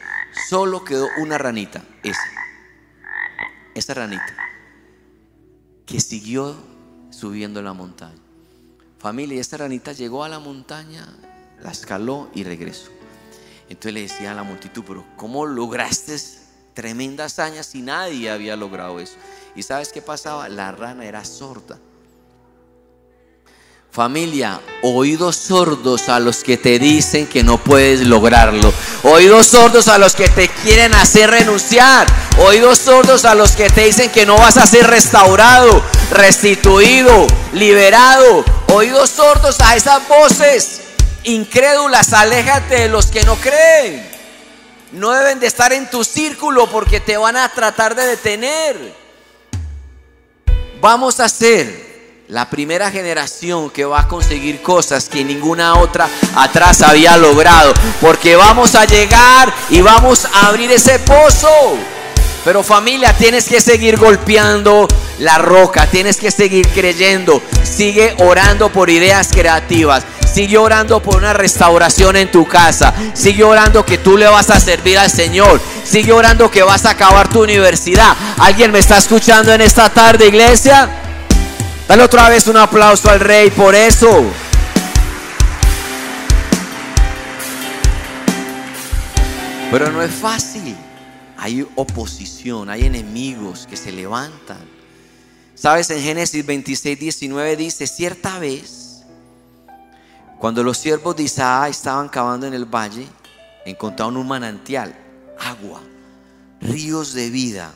Solo 0.47 0.85
quedó 0.85 1.09
una 1.17 1.37
ranita, 1.37 1.83
esa, 2.03 2.21
esa 3.75 3.93
ranita, 3.93 4.37
que 5.85 5.99
siguió 5.99 6.55
subiendo 7.09 7.61
la 7.61 7.73
montaña. 7.73 8.21
Familia, 8.97 9.41
esta 9.41 9.57
ranita 9.57 9.91
llegó 9.91 10.23
a 10.23 10.29
la 10.29 10.39
montaña, 10.39 11.05
la 11.59 11.71
escaló 11.71 12.29
y 12.33 12.45
regresó. 12.45 12.91
Entonces 13.67 13.93
le 13.93 14.01
decía 14.03 14.31
a 14.31 14.35
la 14.35 14.43
multitud, 14.43 14.85
pero 14.87 15.05
¿cómo 15.17 15.45
lograste 15.45 16.15
tremendas 16.77 17.33
hazañas 17.33 17.65
si 17.65 17.81
nadie 17.81 18.29
había 18.29 18.55
logrado 18.55 18.99
eso? 18.99 19.15
¿Y 19.55 19.63
sabes 19.63 19.89
qué 19.91 19.99
pasaba? 19.99 20.47
La 20.47 20.71
rana 20.71 21.05
era 21.05 21.25
sorda. 21.25 21.79
Familia, 23.91 24.61
oídos 24.83 25.37
sordos 25.37 26.07
a 26.07 26.19
los 26.19 26.43
que 26.43 26.55
te 26.55 26.77
dicen 26.77 27.25
que 27.25 27.41
no 27.41 27.57
puedes 27.57 28.01
lograrlo. 28.01 28.71
Oídos 29.01 29.47
sordos 29.47 29.87
a 29.87 29.97
los 29.97 30.13
que 30.13 30.29
te 30.29 30.49
quieren 30.49 30.93
hacer 30.93 31.31
renunciar. 31.31 32.05
Oídos 32.45 32.77
sordos 32.77 33.25
a 33.25 33.33
los 33.33 33.53
que 33.53 33.71
te 33.71 33.85
dicen 33.85 34.11
que 34.11 34.27
no 34.27 34.37
vas 34.37 34.57
a 34.57 34.67
ser 34.67 34.85
restaurado, 34.85 35.81
restituido, 36.11 37.25
liberado. 37.53 38.45
Oídos 38.71 39.09
sordos 39.09 39.59
a 39.61 39.75
esas 39.75 40.07
voces 40.07 40.81
incrédulas, 41.23 42.13
aléjate 42.13 42.81
de 42.81 42.89
los 42.89 43.07
que 43.07 43.23
no 43.23 43.35
creen. 43.35 44.16
No 44.91 45.11
deben 45.11 45.39
de 45.39 45.47
estar 45.47 45.73
en 45.73 45.89
tu 45.89 46.03
círculo 46.03 46.67
porque 46.67 46.99
te 46.99 47.17
van 47.17 47.35
a 47.35 47.49
tratar 47.49 47.93
de 47.93 48.05
detener. 48.05 48.93
Vamos 50.79 51.19
a 51.19 51.27
ser 51.27 51.87
la 52.29 52.49
primera 52.49 52.89
generación 52.91 53.69
que 53.69 53.85
va 53.85 54.01
a 54.01 54.07
conseguir 54.07 54.61
cosas 54.61 55.09
que 55.09 55.23
ninguna 55.23 55.75
otra 55.79 56.09
atrás 56.35 56.81
había 56.81 57.17
logrado. 57.17 57.73
Porque 57.99 58.35
vamos 58.35 58.75
a 58.75 58.85
llegar 58.85 59.53
y 59.69 59.81
vamos 59.81 60.25
a 60.25 60.47
abrir 60.47 60.71
ese 60.71 60.99
pozo. 60.99 61.49
Pero 62.45 62.63
familia, 62.63 63.11
tienes 63.11 63.45
que 63.49 63.59
seguir 63.59 63.97
golpeando 63.97 64.87
la 65.19 65.37
roca, 65.37 65.85
tienes 65.87 66.15
que 66.15 66.31
seguir 66.31 66.65
creyendo. 66.69 67.41
Sigue 67.63 68.15
orando 68.19 68.71
por 68.71 68.89
ideas 68.89 69.29
creativas. 69.33 70.05
Sigue 70.37 70.59
orando 70.59 71.01
por 71.01 71.15
una 71.15 71.33
restauración 71.33 72.15
en 72.15 72.29
tu 72.29 72.45
casa. 72.45 72.93
Sigue 73.15 73.43
orando 73.43 73.83
que 73.83 73.97
tú 73.97 74.19
le 74.19 74.27
vas 74.27 74.51
a 74.51 74.59
servir 74.59 74.99
al 74.99 75.09
Señor. 75.09 75.59
Sigue 75.83 76.13
orando 76.13 76.51
que 76.51 76.61
vas 76.61 76.85
a 76.85 76.91
acabar 76.91 77.27
tu 77.27 77.41
universidad. 77.41 78.15
¿Alguien 78.37 78.71
me 78.71 78.77
está 78.77 78.99
escuchando 78.99 79.51
en 79.51 79.61
esta 79.61 79.89
tarde, 79.89 80.27
iglesia? 80.27 80.91
Dale 81.87 82.03
otra 82.03 82.29
vez 82.29 82.45
un 82.45 82.57
aplauso 82.57 83.09
al 83.09 83.19
rey 83.19 83.49
por 83.49 83.73
eso. 83.73 84.25
Pero 89.71 89.91
no 89.91 90.03
es 90.03 90.11
fácil. 90.11 90.75
Hay 91.35 91.65
oposición, 91.73 92.69
hay 92.69 92.85
enemigos 92.85 93.65
que 93.67 93.75
se 93.75 93.91
levantan. 93.91 94.63
Sabes, 95.55 95.89
en 95.89 95.99
Génesis 95.99 96.45
26, 96.45 96.99
19 96.99 97.55
dice, 97.55 97.87
cierta 97.87 98.37
vez 98.37 98.86
cuando 100.39 100.63
los 100.63 100.77
siervos 100.77 101.15
de 101.15 101.23
Isaac 101.23 101.71
estaban 101.71 102.09
cavando 102.09 102.45
en 102.45 102.53
el 102.53 102.65
valle, 102.65 103.07
encontraron 103.65 104.17
un 104.17 104.27
manantial, 104.27 104.95
agua, 105.39 105.81
ríos 106.61 107.13
de 107.13 107.29
vida. 107.29 107.71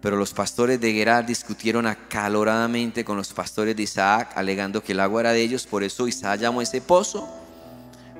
Pero 0.00 0.16
los 0.16 0.32
pastores 0.32 0.80
de 0.80 0.92
Gerar 0.92 1.26
discutieron 1.26 1.86
acaloradamente 1.86 3.04
con 3.04 3.16
los 3.16 3.32
pastores 3.32 3.76
de 3.76 3.82
Isaac, 3.82 4.32
alegando 4.34 4.82
que 4.82 4.92
el 4.92 5.00
agua 5.00 5.22
era 5.22 5.32
de 5.32 5.42
ellos. 5.42 5.66
Por 5.66 5.82
eso 5.82 6.08
Isaac 6.08 6.40
llamó 6.40 6.62
ese 6.62 6.80
pozo. 6.80 7.28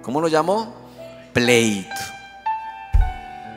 ¿Cómo 0.02 0.20
lo 0.20 0.28
llamó? 0.28 0.74
Pleito. 1.32 1.88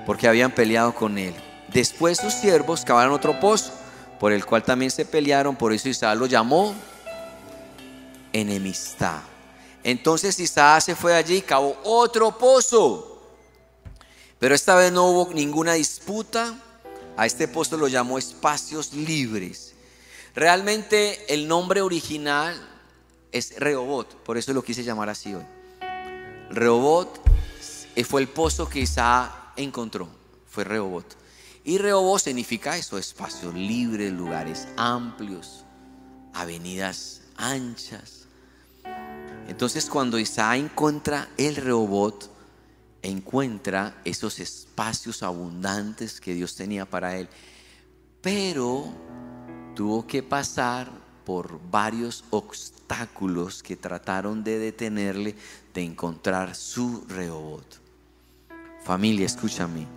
Porque 0.06 0.28
habían 0.28 0.52
peleado 0.52 0.94
con 0.94 1.18
él. 1.18 1.34
Después 1.74 2.18
sus 2.18 2.34
siervos 2.34 2.86
cavaron 2.86 3.14
otro 3.14 3.40
pozo, 3.40 3.74
por 4.20 4.32
el 4.32 4.46
cual 4.46 4.64
también 4.64 4.92
se 4.92 5.06
pelearon. 5.06 5.56
Por 5.56 5.74
eso 5.74 5.90
Isaac 5.90 6.18
lo 6.18 6.26
llamó 6.28 6.74
enemistad. 8.32 9.20
Entonces 9.84 10.40
Isaac 10.40 10.82
se 10.82 10.96
fue 10.96 11.16
allí 11.16 11.38
y 11.38 11.42
cavó 11.42 11.78
otro 11.84 12.38
pozo. 12.38 13.22
Pero 14.40 14.56
esta 14.56 14.76
vez 14.76 14.92
no 14.92 15.06
hubo 15.06 15.34
ninguna 15.34 15.74
disputa. 15.74 16.58
A 17.18 17.26
este 17.26 17.48
pozo 17.48 17.76
lo 17.78 17.88
llamó 17.88 18.18
espacios 18.18 18.94
libres. 18.94 19.74
Realmente 20.36 21.34
el 21.34 21.48
nombre 21.48 21.82
original 21.82 22.56
es 23.32 23.60
Rehobot, 23.60 24.16
por 24.24 24.38
eso 24.38 24.54
lo 24.54 24.64
quise 24.64 24.84
llamar 24.84 25.10
así 25.10 25.34
hoy. 25.34 25.46
Rehobot 26.50 27.20
fue 28.06 28.22
el 28.22 28.30
pozo 28.30 28.70
que 28.70 28.80
Isaac 28.80 29.32
encontró, 29.56 30.08
fue 30.48 30.64
Rehobot. 30.64 31.18
Y 31.64 31.78
Rehobot 31.78 32.22
significa 32.22 32.78
eso, 32.78 32.98
espacios 32.98 33.54
libres, 33.54 34.12
lugares 34.14 34.68
amplios, 34.78 35.66
avenidas 36.34 37.22
anchas. 37.36 38.19
Entonces 39.50 39.90
cuando 39.90 40.20
Isaac 40.20 40.60
encuentra 40.60 41.28
el 41.36 41.56
Rehobot, 41.56 42.30
encuentra 43.02 44.00
esos 44.06 44.40
espacios 44.40 45.24
abundantes 45.24 46.22
que 46.22 46.36
Dios 46.36 46.56
tenía 46.56 46.86
para 46.86 47.18
él. 47.18 47.28
Pero 48.22 48.86
tuvo 49.76 50.06
que 50.06 50.22
pasar 50.22 50.92
por 51.26 51.60
varios 51.72 52.24
obstáculos 52.30 53.64
que 53.64 53.76
trataron 53.76 54.44
de 54.44 54.60
detenerle 54.60 55.36
de 55.74 55.84
encontrar 55.84 56.54
su 56.56 57.04
Rehobot. 57.08 57.80
Familia, 58.84 59.26
escúchame. 59.26 59.88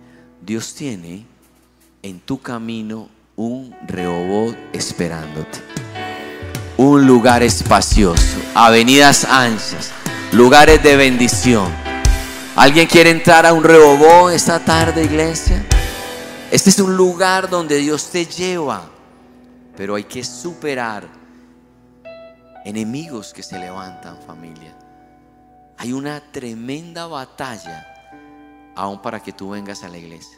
Dios 0.41 0.73
tiene 0.73 1.27
en 2.01 2.19
tu 2.19 2.41
camino 2.41 3.07
un 3.35 3.75
Rehobot 3.87 4.57
esperándote. 4.73 5.59
Un 6.77 7.05
lugar 7.05 7.43
espacioso, 7.43 8.37
avenidas 8.55 9.25
anchas, 9.25 9.91
lugares 10.31 10.81
de 10.81 10.95
bendición 10.95 11.83
¿Alguien 12.55 12.85
quiere 12.85 13.09
entrar 13.09 13.47
a 13.47 13.53
un 13.53 13.63
rebobó 13.63 14.29
esta 14.29 14.59
tarde, 14.59 15.03
iglesia? 15.03 15.65
Este 16.51 16.69
es 16.69 16.77
un 16.77 16.95
lugar 16.95 17.49
donde 17.49 17.77
Dios 17.77 18.11
te 18.11 18.27
lleva, 18.27 18.83
pero 19.75 19.95
hay 19.95 20.03
que 20.03 20.23
superar 20.23 21.07
enemigos 22.63 23.33
que 23.33 23.41
se 23.41 23.57
levantan, 23.57 24.19
familia. 24.21 24.77
Hay 25.79 25.93
una 25.93 26.21
tremenda 26.31 27.07
batalla 27.07 27.87
aún 28.75 29.01
para 29.01 29.19
que 29.19 29.33
tú 29.33 29.49
vengas 29.49 29.83
a 29.83 29.89
la 29.89 29.97
iglesia. 29.97 30.37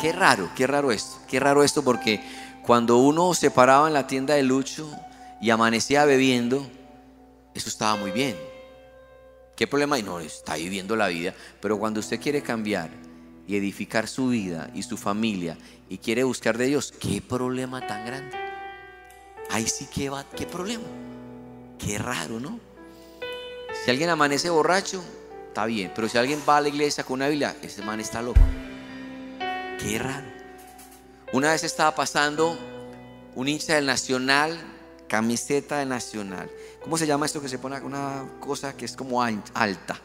Qué 0.00 0.12
raro, 0.12 0.48
qué 0.56 0.66
raro 0.66 0.92
esto, 0.92 1.18
qué 1.28 1.38
raro 1.40 1.62
esto 1.62 1.84
porque 1.84 2.24
cuando 2.66 2.98
uno 2.98 3.34
se 3.34 3.50
paraba 3.50 3.88
en 3.88 3.94
la 3.94 4.06
tienda 4.06 4.34
de 4.34 4.42
Lucho 4.42 4.90
y 5.40 5.50
amanecía 5.50 6.04
bebiendo, 6.04 6.66
eso 7.54 7.68
estaba 7.68 7.96
muy 7.96 8.10
bien 8.10 8.36
¿Qué 9.56 9.68
problema 9.68 9.96
hay? 9.96 10.02
No, 10.02 10.18
está 10.20 10.56
viviendo 10.56 10.96
la 10.96 11.08
vida. 11.08 11.34
Pero 11.60 11.78
cuando 11.78 12.00
usted 12.00 12.20
quiere 12.20 12.42
cambiar 12.42 12.90
y 13.46 13.56
edificar 13.56 14.08
su 14.08 14.28
vida 14.28 14.70
y 14.74 14.82
su 14.82 14.96
familia 14.96 15.56
y 15.88 15.98
quiere 15.98 16.24
buscar 16.24 16.58
de 16.58 16.66
Dios, 16.66 16.92
¿qué 16.92 17.22
problema 17.22 17.86
tan 17.86 18.04
grande? 18.04 18.36
Ahí 19.50 19.66
sí 19.66 19.86
que 19.86 20.10
va, 20.10 20.24
¿qué 20.36 20.46
problema? 20.46 20.84
Qué 21.78 21.98
raro, 21.98 22.40
¿no? 22.40 22.58
Si 23.84 23.90
alguien 23.90 24.10
amanece 24.10 24.50
borracho, 24.50 25.04
está 25.48 25.66
bien. 25.66 25.92
Pero 25.94 26.08
si 26.08 26.18
alguien 26.18 26.40
va 26.48 26.56
a 26.56 26.60
la 26.60 26.68
iglesia 26.68 27.04
con 27.04 27.14
una 27.14 27.28
Biblia, 27.28 27.54
ese 27.62 27.82
man 27.82 28.00
está 28.00 28.22
loco. 28.22 28.40
Qué 29.78 29.98
raro. 29.98 30.33
Una 31.34 31.50
vez 31.50 31.64
estaba 31.64 31.92
pasando 31.92 32.56
un 33.34 33.48
hincha 33.48 33.74
del 33.74 33.86
Nacional, 33.86 34.56
camiseta 35.08 35.78
de 35.78 35.84
Nacional. 35.84 36.48
¿Cómo 36.80 36.96
se 36.96 37.08
llama 37.08 37.26
esto 37.26 37.42
que 37.42 37.48
se 37.48 37.58
pone 37.58 37.80
una 37.80 38.24
cosa 38.38 38.76
que 38.76 38.84
es 38.84 38.94
como 38.94 39.20
alta? 39.20 40.00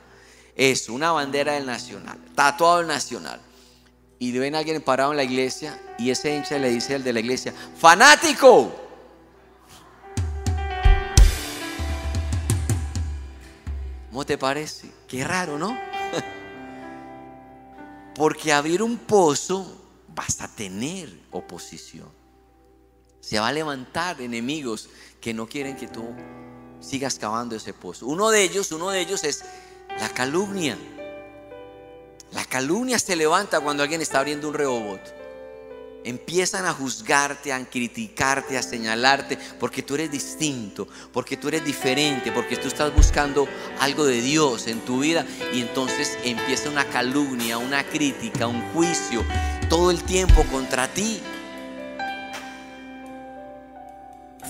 Eso, 0.56 0.92
una 0.92 1.12
bandera 1.12 1.54
del 1.54 1.68
Nacional, 1.68 2.18
tatuado 2.34 2.80
el 2.80 2.88
Nacional. 2.88 3.39
Y 4.18 4.36
ven 4.39 4.56
a 4.56 4.58
alguien 4.58 4.82
parado 4.82 5.12
en 5.12 5.18
la 5.18 5.24
iglesia 5.24 5.80
y 6.00 6.10
ese 6.10 6.36
hincha 6.36 6.58
le 6.58 6.72
dice 6.72 6.96
al 6.96 7.04
de 7.04 7.13
la 7.13 7.20
iglesia, 7.20 7.54
fanático. 7.78 8.74
¿Cómo 14.10 14.26
te 14.26 14.36
parece? 14.36 14.92
Qué 15.08 15.24
raro, 15.24 15.60
¿no? 15.60 15.78
Porque 18.15 18.52
abrir 18.52 18.82
un 18.82 18.98
pozo 18.98 19.88
vas 20.15 20.41
a 20.41 20.48
tener 20.48 21.10
oposición. 21.32 22.08
Se 23.19 23.39
va 23.39 23.50
a 23.50 23.54
levantar 23.54 24.22
enemigos 24.22 24.89
que 25.22 25.34
no 25.34 25.48
quieren 25.48 25.76
que 25.76 25.88
tú 25.88 26.15
sigas 26.80 27.19
cavando 27.19 27.56
ese 27.56 27.74
pozo. 27.74 28.08
Uno 28.08 28.30
de 28.30 28.43
ellos, 28.43 28.72
uno 28.72 28.89
de 28.89 29.02
ellos 29.02 29.24
es 29.24 29.43
la 30.00 30.10
calumnia. 30.10 30.78
La 32.32 32.45
calumnia 32.45 33.00
se 33.00 33.15
levanta 33.15 33.60
cuando 33.60 33.84
alguien 33.84 34.02
está 34.02 34.19
abriendo 34.19 34.48
un 34.48 34.54
rehobot. 34.54 35.18
Empiezan 36.10 36.65
a 36.65 36.74
juzgarte, 36.74 37.54
a 37.54 37.63
criticarte, 37.69 38.58
a 38.58 38.63
señalarte, 38.63 39.38
porque 39.60 39.84
tú 39.84 39.93
eres 39.93 40.10
distinto, 40.10 40.88
porque 41.13 41.38
tú 41.38 41.50
eres 41.50 41.63
diferente, 41.63 42.32
porque 42.32 42.58
tú 42.58 42.67
estás 42.67 42.91
buscando 42.95 43.48
algo 43.80 44.06
de 44.06 44.19
Dios 44.19 44.65
en 44.65 44.80
tu 44.80 45.02
vida. 45.02 45.24
Y 45.54 45.62
entonces 45.62 46.17
empieza 46.24 46.67
una 46.67 46.84
calumnia, 46.86 47.60
una 47.60 47.84
crítica, 47.84 48.48
un 48.48 48.60
juicio, 48.74 49.24
todo 49.69 49.91
el 49.91 50.02
tiempo 50.02 50.43
contra 50.45 50.88
ti. 50.88 51.22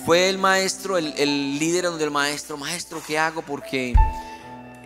Fue 0.06 0.30
el 0.30 0.38
maestro, 0.38 0.98
el, 0.98 1.60
líder 1.60 1.84
donde 1.84 2.06
el 2.06 2.12
maestro, 2.12 2.56
maestro, 2.56 3.04
¿qué 3.06 3.19
hago? 3.19 3.41
Porque 3.41 3.93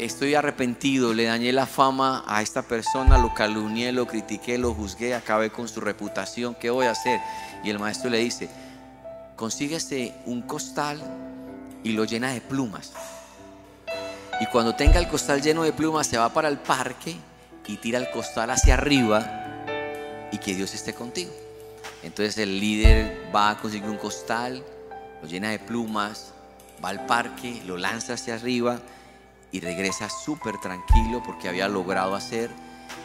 estoy 0.06 0.36
arrepentido, 0.36 1.14
le 1.14 1.26
dañé 1.26 1.52
la 1.52 1.66
fama 1.66 2.24
a 2.28 2.42
esta 2.42 2.64
persona, 2.64 3.18
lo 3.18 3.34
calumnié, 3.34 3.92
lo 3.92 4.08
critiqué, 4.08 4.58
lo 4.58 4.74
juzgué, 4.74 5.14
acabé 5.14 5.50
con 5.50 5.68
su 5.68 5.82
reputación, 5.82 6.56
¿qué 6.56 6.70
voy 6.70 6.88
a 6.88 6.92
hacer? 6.92 7.20
Y 7.64 7.70
el 7.70 7.80
maestro 7.80 8.10
le 8.10 8.20
dice, 8.20 8.50
consíguese 9.36 10.14
un 10.26 10.42
costal 10.42 11.02
y 11.84 11.92
lo 11.94 12.06
llena 12.06 12.34
de 12.34 12.42
plumas. 12.42 12.94
Y 14.40 14.46
cuando 14.48 14.76
tenga 14.76 15.00
el 15.00 15.08
costal 15.08 15.42
lleno 15.42 15.64
de 15.64 15.74
plumas, 15.74 16.08
se 16.08 16.18
va 16.18 16.34
para 16.34 16.50
el 16.50 16.58
parque 16.58 17.16
y 17.68 17.78
tira 17.78 18.00
el 18.00 18.10
costal 18.12 18.50
hacia 18.50 18.74
arriba 18.74 20.28
y 20.32 20.38
que 20.38 20.56
Dios 20.56 20.74
esté 20.74 20.94
contigo. 20.94 21.32
Entonces 22.02 22.38
el 22.38 22.60
líder 22.60 23.30
va 23.34 23.52
a 23.52 23.58
conseguir 23.58 23.90
un 23.90 23.98
costal, 23.98 24.64
lo 25.22 25.28
llena 25.28 25.52
de 25.52 25.60
plumas, 25.60 26.34
va 26.84 26.90
al 26.90 27.06
parque, 27.06 27.62
lo 27.66 27.78
lanza 27.78 28.14
hacia 28.14 28.36
arriba 28.36 28.80
y 29.54 29.60
regresa 29.60 30.10
súper 30.10 30.60
tranquilo 30.60 31.22
porque 31.24 31.48
había 31.48 31.70
logrado 31.70 32.16
hacer 32.16 32.50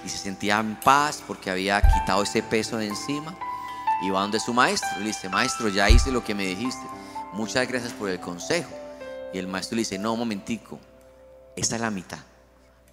y 0.04 0.08
se 0.08 0.16
sentía 0.16 0.58
en 0.58 0.76
paz 0.76 1.22
porque 1.26 1.50
había 1.50 1.80
quitado 1.82 2.22
ese 2.22 2.42
peso 2.42 2.78
de 2.78 2.86
encima. 2.86 3.36
Y 4.02 4.10
va 4.10 4.22
donde 4.22 4.40
su 4.40 4.54
maestro, 4.54 4.88
le 4.98 5.06
dice, 5.06 5.28
maestro, 5.28 5.68
ya 5.68 5.90
hice 5.90 6.10
lo 6.10 6.24
que 6.24 6.34
me 6.34 6.46
dijiste, 6.46 6.82
muchas 7.34 7.68
gracias 7.68 7.92
por 7.92 8.08
el 8.08 8.18
consejo. 8.18 8.70
Y 9.34 9.38
el 9.38 9.46
maestro 9.46 9.76
le 9.76 9.80
dice, 9.80 9.98
no, 9.98 10.14
un 10.14 10.20
momentico, 10.20 10.78
esta 11.54 11.74
es 11.74 11.82
la 11.82 11.90
mitad. 11.90 12.20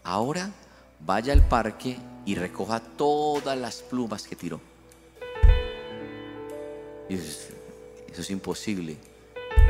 Ahora 0.04 0.52
vaya 1.00 1.32
al 1.32 1.41
parque 1.41 1.98
y 2.26 2.36
recoja 2.36 2.82
todas 2.82 3.58
las 3.58 3.78
plumas 3.78 4.24
que 4.28 4.36
tiró. 4.36 4.60
Y 7.08 7.15
eso 7.15 7.54
es 8.18 8.30
imposible. 8.32 8.98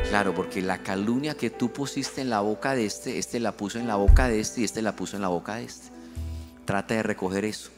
Claro, 0.10 0.34
porque 0.34 0.62
la 0.62 0.78
calumnia 0.78 1.36
que 1.36 1.50
tú 1.50 1.72
pusiste 1.72 2.22
en 2.22 2.30
la 2.30 2.42
boca 2.42 2.76
de 2.76 2.86
este, 2.86 3.18
este 3.18 3.40
la 3.40 3.52
puso 3.52 3.80
en 3.80 3.88
la 3.88 3.96
boca 3.96 4.28
de 4.28 4.40
este 4.40 4.62
y 4.62 4.64
este 4.64 4.82
la 4.82 4.96
puso 4.96 5.16
en 5.16 5.22
la 5.22 5.30
boca 5.30 5.56
de 5.56 5.66
este. 5.66 5.88
Trata 6.66 6.94
de 6.94 7.04
recoger 7.04 7.46
eso. 7.46 7.70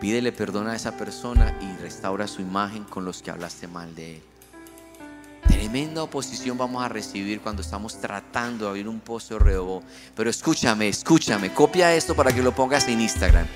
Pídele 0.00 0.32
perdón 0.32 0.66
a 0.66 0.74
esa 0.74 0.96
persona 0.96 1.56
y 1.60 1.80
restaura 1.80 2.26
su 2.26 2.42
imagen 2.42 2.82
con 2.84 3.04
los 3.04 3.22
que 3.22 3.30
hablaste 3.30 3.68
mal 3.68 3.94
de 3.94 4.16
él. 4.16 4.22
Tremenda 5.46 6.02
oposición 6.02 6.58
vamos 6.58 6.82
a 6.82 6.88
recibir 6.88 7.40
cuando 7.40 7.62
estamos 7.62 8.00
tratando 8.00 8.64
de 8.64 8.70
abrir 8.70 8.88
un 8.88 8.98
pozo 8.98 9.38
de 9.38 9.80
Pero 10.16 10.28
escúchame, 10.28 10.88
escúchame, 10.88 11.54
copia 11.54 11.94
esto 11.94 12.16
para 12.16 12.32
que 12.32 12.42
lo 12.42 12.52
pongas 12.52 12.88
en 12.88 13.00
Instagram. 13.00 13.46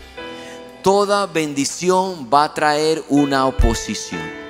Toda 0.82 1.26
bendición 1.26 2.30
va 2.32 2.44
a 2.44 2.54
traer 2.54 3.02
una 3.08 3.46
oposición. 3.46 4.45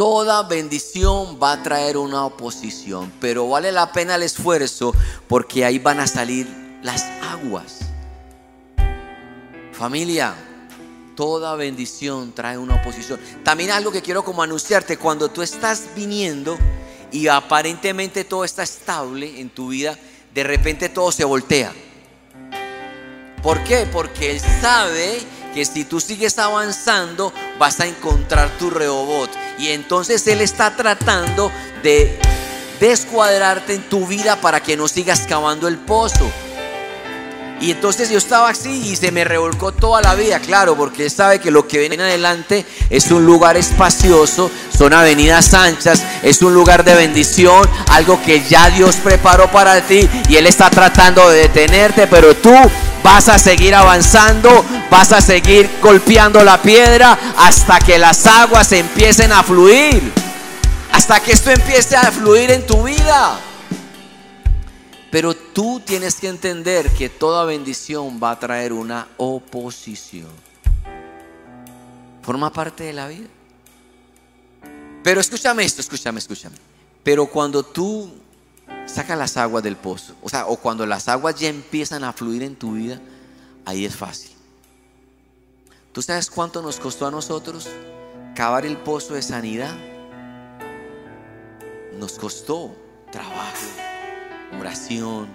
Toda 0.00 0.44
bendición 0.44 1.38
va 1.38 1.52
a 1.52 1.62
traer 1.62 1.98
una 1.98 2.24
oposición, 2.24 3.12
pero 3.20 3.46
vale 3.46 3.70
la 3.70 3.92
pena 3.92 4.14
el 4.14 4.22
esfuerzo 4.22 4.94
porque 5.28 5.62
ahí 5.62 5.78
van 5.78 6.00
a 6.00 6.06
salir 6.06 6.48
las 6.82 7.02
aguas. 7.20 7.80
Familia, 9.72 10.34
toda 11.14 11.54
bendición 11.54 12.32
trae 12.34 12.56
una 12.56 12.76
oposición. 12.76 13.20
También 13.44 13.72
algo 13.72 13.92
que 13.92 14.00
quiero 14.00 14.24
como 14.24 14.42
anunciarte, 14.42 14.96
cuando 14.96 15.30
tú 15.30 15.42
estás 15.42 15.88
viniendo 15.94 16.56
y 17.12 17.28
aparentemente 17.28 18.24
todo 18.24 18.46
está 18.46 18.62
estable 18.62 19.38
en 19.38 19.50
tu 19.50 19.68
vida, 19.68 19.98
de 20.32 20.44
repente 20.44 20.88
todo 20.88 21.12
se 21.12 21.26
voltea. 21.26 21.74
¿Por 23.42 23.62
qué? 23.64 23.86
Porque 23.92 24.30
Él 24.30 24.40
sabe 24.62 25.18
que 25.54 25.64
si 25.64 25.84
tú 25.84 26.00
sigues 26.00 26.38
avanzando 26.38 27.32
vas 27.58 27.80
a 27.80 27.86
encontrar 27.86 28.50
tu 28.58 28.70
rehobot. 28.70 29.30
Y 29.58 29.68
entonces 29.68 30.26
Él 30.26 30.40
está 30.40 30.76
tratando 30.76 31.50
de 31.82 32.18
descuadrarte 32.80 33.74
en 33.74 33.82
tu 33.82 34.06
vida 34.06 34.36
para 34.36 34.60
que 34.60 34.76
no 34.76 34.88
sigas 34.88 35.26
cavando 35.28 35.68
el 35.68 35.76
pozo. 35.78 36.30
Y 37.60 37.72
entonces 37.72 38.08
yo 38.08 38.16
estaba 38.16 38.48
así 38.48 38.70
y 38.90 38.96
se 38.96 39.12
me 39.12 39.22
revolcó 39.22 39.70
toda 39.70 40.00
la 40.00 40.14
vida, 40.14 40.40
claro, 40.40 40.76
porque 40.76 41.04
él 41.04 41.10
sabe 41.10 41.40
que 41.40 41.50
lo 41.50 41.68
que 41.68 41.78
viene 41.78 42.02
adelante 42.02 42.64
es 42.88 43.10
un 43.10 43.26
lugar 43.26 43.58
espacioso, 43.58 44.50
son 44.74 44.94
avenidas 44.94 45.52
anchas, 45.52 46.02
es 46.22 46.40
un 46.40 46.54
lugar 46.54 46.84
de 46.84 46.94
bendición, 46.94 47.68
algo 47.90 48.18
que 48.22 48.42
ya 48.48 48.70
Dios 48.70 48.96
preparó 48.96 49.50
para 49.50 49.78
ti 49.82 50.08
y 50.30 50.36
él 50.36 50.46
está 50.46 50.70
tratando 50.70 51.28
de 51.28 51.42
detenerte, 51.42 52.06
pero 52.06 52.34
tú 52.34 52.54
vas 53.02 53.28
a 53.28 53.38
seguir 53.38 53.74
avanzando, 53.74 54.64
vas 54.90 55.12
a 55.12 55.20
seguir 55.20 55.70
golpeando 55.82 56.42
la 56.42 56.60
piedra 56.60 57.18
hasta 57.36 57.78
que 57.78 57.98
las 57.98 58.26
aguas 58.26 58.72
empiecen 58.72 59.32
a 59.32 59.42
fluir, 59.42 60.12
hasta 60.92 61.20
que 61.20 61.32
esto 61.32 61.50
empiece 61.50 61.96
a 61.96 62.10
fluir 62.10 62.50
en 62.50 62.66
tu 62.66 62.82
vida. 62.82 63.40
Pero 65.10 65.34
tú 65.34 65.80
tienes 65.84 66.16
que 66.16 66.28
entender 66.28 66.88
que 66.90 67.08
toda 67.08 67.44
bendición 67.44 68.20
va 68.22 68.32
a 68.32 68.38
traer 68.38 68.72
una 68.72 69.08
oposición. 69.16 70.28
Forma 72.22 72.52
parte 72.52 72.84
de 72.84 72.92
la 72.92 73.08
vida. 73.08 73.26
Pero 75.02 75.20
escúchame 75.20 75.64
esto, 75.64 75.80
escúchame, 75.80 76.18
escúchame. 76.20 76.56
Pero 77.02 77.26
cuando 77.26 77.62
tú 77.62 78.19
sacas 78.86 79.18
las 79.18 79.36
aguas 79.36 79.62
del 79.62 79.76
pozo, 79.76 80.14
o 80.22 80.28
sea, 80.28 80.46
o 80.46 80.56
cuando 80.56 80.86
las 80.86 81.08
aguas 81.08 81.36
ya 81.36 81.48
empiezan 81.48 82.04
a 82.04 82.12
fluir 82.12 82.42
en 82.42 82.56
tu 82.56 82.72
vida, 82.72 83.00
ahí 83.64 83.84
es 83.84 83.94
fácil. 83.94 84.30
¿Tú 85.92 86.02
sabes 86.02 86.30
cuánto 86.30 86.62
nos 86.62 86.78
costó 86.78 87.06
a 87.06 87.10
nosotros 87.10 87.68
cavar 88.34 88.64
el 88.64 88.76
pozo 88.76 89.14
de 89.14 89.22
sanidad? 89.22 89.76
Nos 91.98 92.12
costó 92.12 92.74
trabajo 93.10 93.66
oración, 94.58 95.28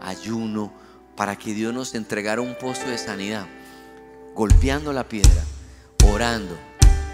ayuno, 0.00 0.72
para 1.16 1.36
que 1.36 1.54
Dios 1.54 1.74
nos 1.74 1.94
entregara 1.94 2.40
un 2.40 2.56
pozo 2.56 2.88
de 2.88 2.98
sanidad, 2.98 3.46
golpeando 4.34 4.92
la 4.92 5.08
piedra, 5.08 5.44
orando 6.04 6.56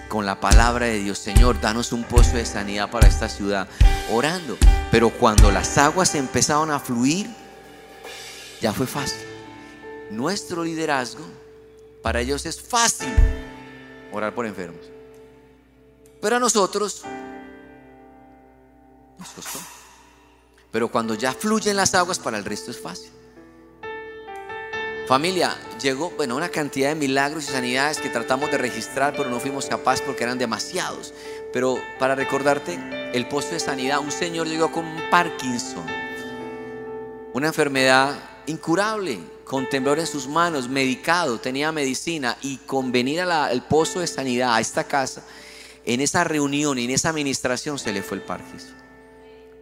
con 0.09 0.25
la 0.25 0.41
palabra 0.41 0.87
de 0.87 1.01
Dios, 1.01 1.19
Señor, 1.19 1.61
danos 1.61 1.93
un 1.93 2.05
pozo 2.05 2.37
de 2.37 2.47
sanidad 2.47 2.91
para 2.91 3.09
esta 3.09 3.29
ciudad, 3.29 3.69
orando. 4.11 4.57
Pero 4.91 5.11
cuando 5.11 5.51
las 5.51 5.77
aguas 5.79 6.15
empezaron 6.15 6.71
a 6.71 6.81
fluir, 6.81 7.29
ya 8.61 8.73
fue 8.73 8.87
fácil. 8.87 9.27
Nuestro 10.11 10.65
liderazgo, 10.65 11.25
para 12.03 12.21
ellos 12.21 12.47
es 12.47 12.61
fácil 12.61 13.13
orar 14.13 14.35
por 14.35 14.47
enfermos. 14.47 14.81
Pero 16.21 16.37
a 16.37 16.41
nosotros 16.41 17.03
nos 19.19 19.29
costó. 19.29 19.59
Pero 20.71 20.89
cuando 20.89 21.15
ya 21.15 21.33
fluyen 21.33 21.77
las 21.77 21.95
aguas, 21.95 22.19
para 22.19 22.39
el 22.39 22.45
resto 22.45 22.71
es 22.71 22.81
fácil. 22.81 23.11
Familia, 25.07 25.57
llegó, 25.81 26.11
bueno, 26.11 26.37
una 26.37 26.51
cantidad 26.51 26.91
de 26.91 26.95
milagros 26.95 27.45
y 27.45 27.53
sanidades 27.53 27.99
que 27.99 28.11
tratamos 28.11 28.51
de 28.51 28.59
registrar, 28.59 29.15
pero 29.17 29.31
no 29.31 29.41
fuimos 29.41 29.65
capaces 29.65 30.05
porque 30.05 30.25
eran 30.25 30.37
demasiados. 30.37 31.15
Pero 31.53 31.79
para 31.99 32.15
recordarte, 32.15 32.79
el 33.15 33.27
pozo 33.27 33.51
de 33.51 33.61
sanidad, 33.61 34.01
un 34.01 34.13
señor 34.13 34.47
llegó 34.47 34.71
con 34.71 34.85
Parkinson, 35.11 35.87
una 37.33 37.49
enfermedad 37.49 38.17
incurable, 38.47 39.19
con 39.45 39.69
temblor 39.69 39.99
en 39.99 40.07
sus 40.07 40.29
manos, 40.29 40.69
medicado, 40.69 41.41
tenía 41.41 41.73
medicina, 41.73 42.37
y 42.43 42.59
con 42.59 42.93
venir 42.93 43.23
al 43.23 43.67
pozo 43.67 44.01
de 44.01 44.07
sanidad, 44.07 44.55
a 44.55 44.61
esta 44.61 44.85
casa, 44.85 45.25
en 45.87 46.03
esa 46.03 46.23
reunión 46.23 46.79
y 46.79 46.85
en 46.85 46.91
esa 46.91 47.09
administración 47.09 47.79
se 47.79 47.93
le 47.93 48.03
fue 48.03 48.19
el 48.19 48.25
Parkinson. 48.25 48.77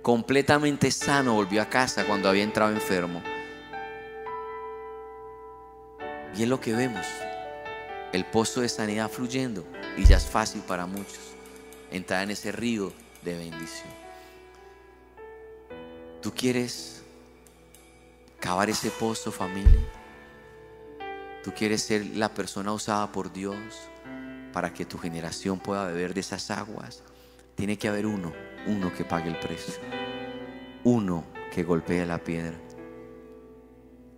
Completamente 0.03 0.91
sano, 0.91 1.35
volvió 1.35 1.63
a 1.63 1.69
casa 1.69 2.05
cuando 2.05 2.29
había 2.29 2.43
entrado 2.43 2.73
enfermo. 2.73 3.23
Y 6.37 6.43
es 6.43 6.49
lo 6.49 6.61
que 6.61 6.73
vemos, 6.73 7.07
el 8.13 8.25
pozo 8.25 8.61
de 8.61 8.69
sanidad 8.69 9.09
fluyendo 9.09 9.65
y 9.97 10.05
ya 10.05 10.17
es 10.17 10.27
fácil 10.27 10.63
para 10.63 10.87
muchos 10.87 11.26
entrar 11.97 12.23
en 12.23 12.31
ese 12.31 12.53
río 12.53 12.93
de 13.23 13.37
bendición. 13.37 13.89
¿Tú 16.23 16.33
quieres 16.33 17.03
cavar 18.41 18.71
ese 18.71 18.91
pozo, 18.91 19.33
familia? 19.33 19.81
¿Tú 21.43 21.53
quieres 21.53 21.83
ser 21.83 22.05
la 22.17 22.35
persona 22.35 22.73
usada 22.73 23.13
por 23.13 23.33
Dios 23.33 23.57
para 24.53 24.73
que 24.73 24.85
tu 24.85 24.99
generación 24.99 25.59
pueda 25.59 25.87
beber 25.87 26.15
de 26.15 26.21
esas 26.21 26.51
aguas? 26.51 27.03
Tiene 27.55 27.79
que 27.79 27.89
haber 27.89 28.07
uno 28.07 28.33
uno 28.67 28.93
que 28.93 29.05
pague 29.05 29.29
el 29.29 29.39
precio, 29.39 29.75
uno 30.85 31.25
que 31.53 31.63
golpee 31.63 32.05
la 32.05 32.19
piedra, 32.19 32.59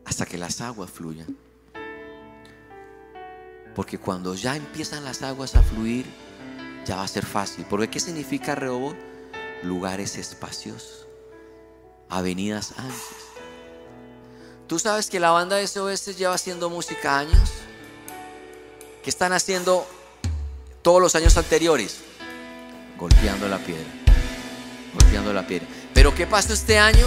hasta 0.05 0.27
que 0.27 0.39
las 0.39 0.61
aguas 0.61 0.91
fluyan. 0.91 1.37
Porque 3.75 3.99
cuando 3.99 4.35
ya 4.35 4.57
empiezan 4.57 5.05
las 5.05 5.23
aguas 5.23 5.55
a 5.55 5.63
fluir, 5.63 6.07
ya 6.89 6.97
va 6.97 7.05
a 7.05 7.09
ser 7.09 7.25
fácil. 7.25 7.65
Porque 7.69 7.89
¿qué 7.89 8.01
significa 8.01 8.55
Rehoboth? 8.55 8.97
Lugares 9.63 10.17
espaciosos, 10.17 11.07
avenidas 12.09 12.73
anchas. 12.79 13.17
¿Tú 14.67 14.79
sabes 14.79 15.09
que 15.11 15.21
la 15.21 15.31
banda 15.31 15.57
de 15.57 15.67
SOS 15.67 16.17
lleva 16.17 16.35
haciendo 16.35 16.71
música 16.71 17.19
años? 17.19 17.51
¿Qué 19.03 19.11
están 19.11 19.33
haciendo 19.33 19.87
todos 20.83 21.01
los 21.01 21.15
años 21.15 21.37
anteriores? 21.37 22.01
Golpeando 22.99 23.49
la 23.49 23.59
piedra 23.59 23.99
golpeando 24.95 25.33
la 25.33 25.47
piedra. 25.47 25.67
Pero 25.95 26.15
¿qué 26.15 26.27
pasó 26.27 26.53
este 26.53 26.79
año? 26.79 27.07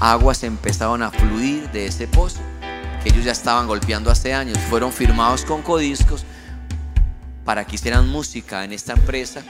Aguas 0.00 0.42
empezaron 0.42 1.02
a 1.02 1.10
fluir 1.10 1.70
de 1.70 1.86
ese 1.86 2.06
pozo 2.06 2.40
que 3.02 3.08
ellos 3.10 3.24
ya 3.24 3.32
estaban 3.32 3.66
golpeando 3.66 4.10
hace 4.10 4.34
años. 4.34 4.58
Fueron 4.68 4.92
firmados 4.92 5.44
con 5.44 5.62
Codiscos 5.62 6.24
para 7.46 7.64
que 7.64 7.76
hicieran 7.76 8.08
música 8.08 8.64
en 8.64 8.72
esta 8.72 8.92
empresa 8.92 9.42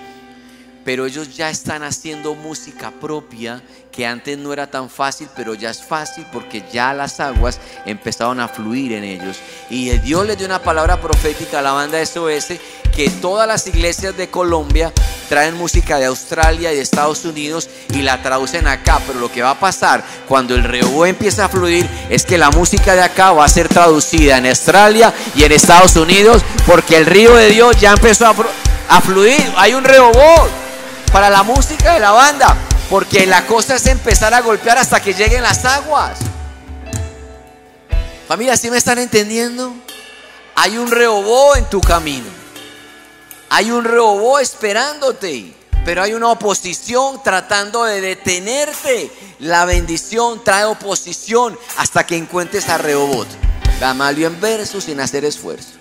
pero 0.86 1.04
ellos 1.04 1.36
ya 1.36 1.50
están 1.50 1.82
haciendo 1.82 2.36
música 2.36 2.92
propia 2.92 3.60
que 3.90 4.06
antes 4.06 4.38
no 4.38 4.52
era 4.52 4.70
tan 4.70 4.88
fácil, 4.88 5.26
pero 5.34 5.54
ya 5.54 5.70
es 5.70 5.82
fácil 5.82 6.24
porque 6.32 6.62
ya 6.72 6.94
las 6.94 7.18
aguas 7.18 7.58
empezaron 7.84 8.38
a 8.38 8.46
fluir 8.46 8.92
en 8.92 9.02
ellos. 9.02 9.38
Y 9.68 9.88
Dios 9.98 10.24
les 10.24 10.38
dio 10.38 10.46
una 10.46 10.62
palabra 10.62 11.00
profética 11.00 11.58
a 11.58 11.62
la 11.62 11.72
banda 11.72 12.04
SOS 12.06 12.52
que 12.94 13.10
todas 13.20 13.48
las 13.48 13.66
iglesias 13.66 14.16
de 14.16 14.28
Colombia 14.28 14.92
traen 15.28 15.56
música 15.56 15.98
de 15.98 16.04
Australia 16.04 16.72
y 16.72 16.76
de 16.76 16.82
Estados 16.82 17.24
Unidos 17.24 17.68
y 17.92 18.02
la 18.02 18.22
traducen 18.22 18.68
acá, 18.68 19.00
pero 19.04 19.18
lo 19.18 19.32
que 19.32 19.42
va 19.42 19.50
a 19.50 19.58
pasar 19.58 20.04
cuando 20.28 20.54
el 20.54 20.62
río 20.62 21.04
empieza 21.04 21.46
a 21.46 21.48
fluir 21.48 21.88
es 22.10 22.24
que 22.24 22.38
la 22.38 22.52
música 22.52 22.94
de 22.94 23.02
acá 23.02 23.32
va 23.32 23.44
a 23.44 23.48
ser 23.48 23.68
traducida 23.68 24.38
en 24.38 24.46
Australia 24.46 25.12
y 25.34 25.42
en 25.42 25.50
Estados 25.50 25.96
Unidos 25.96 26.42
porque 26.64 26.96
el 26.96 27.06
río 27.06 27.34
de 27.34 27.48
Dios 27.48 27.76
ya 27.80 27.92
empezó 27.92 28.32
a, 28.88 29.00
fluir, 29.00 29.52
hay 29.56 29.74
un 29.74 29.82
rehobot 29.82 30.65
para 31.12 31.30
la 31.30 31.42
música 31.42 31.94
de 31.94 32.00
la 32.00 32.12
banda, 32.12 32.56
porque 32.90 33.26
la 33.26 33.46
cosa 33.46 33.76
es 33.76 33.86
empezar 33.86 34.34
a 34.34 34.40
golpear 34.40 34.78
hasta 34.78 35.00
que 35.00 35.14
lleguen 35.14 35.42
las 35.42 35.64
aguas. 35.64 36.18
Familia, 38.28 38.56
¿sí 38.56 38.70
me 38.70 38.78
están 38.78 38.98
entendiendo? 38.98 39.72
Hay 40.56 40.78
un 40.78 40.90
rehobó 40.90 41.54
en 41.56 41.64
tu 41.66 41.80
camino. 41.80 42.26
Hay 43.48 43.70
un 43.70 43.84
rehobó 43.84 44.38
esperándote, 44.40 45.54
pero 45.84 46.02
hay 46.02 46.14
una 46.14 46.30
oposición 46.30 47.22
tratando 47.22 47.84
de 47.84 48.00
detenerte. 48.00 49.10
La 49.38 49.64
bendición 49.64 50.42
trae 50.42 50.64
oposición 50.64 51.56
hasta 51.76 52.04
que 52.04 52.16
encuentres 52.16 52.68
a 52.68 52.78
Rehobot. 52.78 53.28
Gamalio 53.78 54.26
en 54.26 54.40
verso 54.40 54.80
sin 54.80 54.98
hacer 55.00 55.24
esfuerzo. 55.24 55.74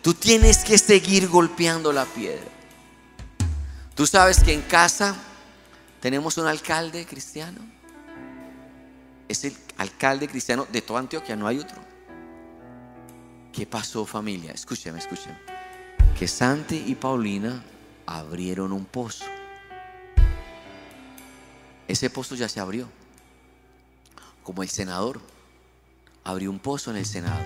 Tú 0.00 0.14
tienes 0.14 0.64
que 0.64 0.78
seguir 0.78 1.28
golpeando 1.28 1.92
la 1.92 2.04
piedra. 2.04 2.53
Tú 3.94 4.06
sabes 4.06 4.42
que 4.42 4.52
en 4.52 4.62
casa 4.62 5.14
tenemos 6.00 6.36
un 6.36 6.46
alcalde 6.46 7.06
cristiano. 7.06 7.60
Es 9.28 9.44
el 9.44 9.56
alcalde 9.78 10.28
cristiano 10.28 10.66
de 10.70 10.82
toda 10.82 11.00
Antioquia, 11.00 11.36
no 11.36 11.46
hay 11.46 11.60
otro. 11.60 11.80
¿Qué 13.52 13.66
pasó 13.66 14.04
familia? 14.04 14.50
Escúcheme, 14.50 14.98
escúcheme. 14.98 15.38
Que 16.18 16.26
Santi 16.26 16.84
y 16.88 16.96
Paulina 16.96 17.62
abrieron 18.04 18.72
un 18.72 18.84
pozo. 18.84 19.24
Ese 21.86 22.10
pozo 22.10 22.34
ya 22.34 22.48
se 22.48 22.58
abrió. 22.58 22.88
Como 24.42 24.64
el 24.64 24.68
senador 24.68 25.20
abrió 26.24 26.50
un 26.50 26.58
pozo 26.58 26.90
en 26.90 26.96
el 26.96 27.06
Senado. 27.06 27.42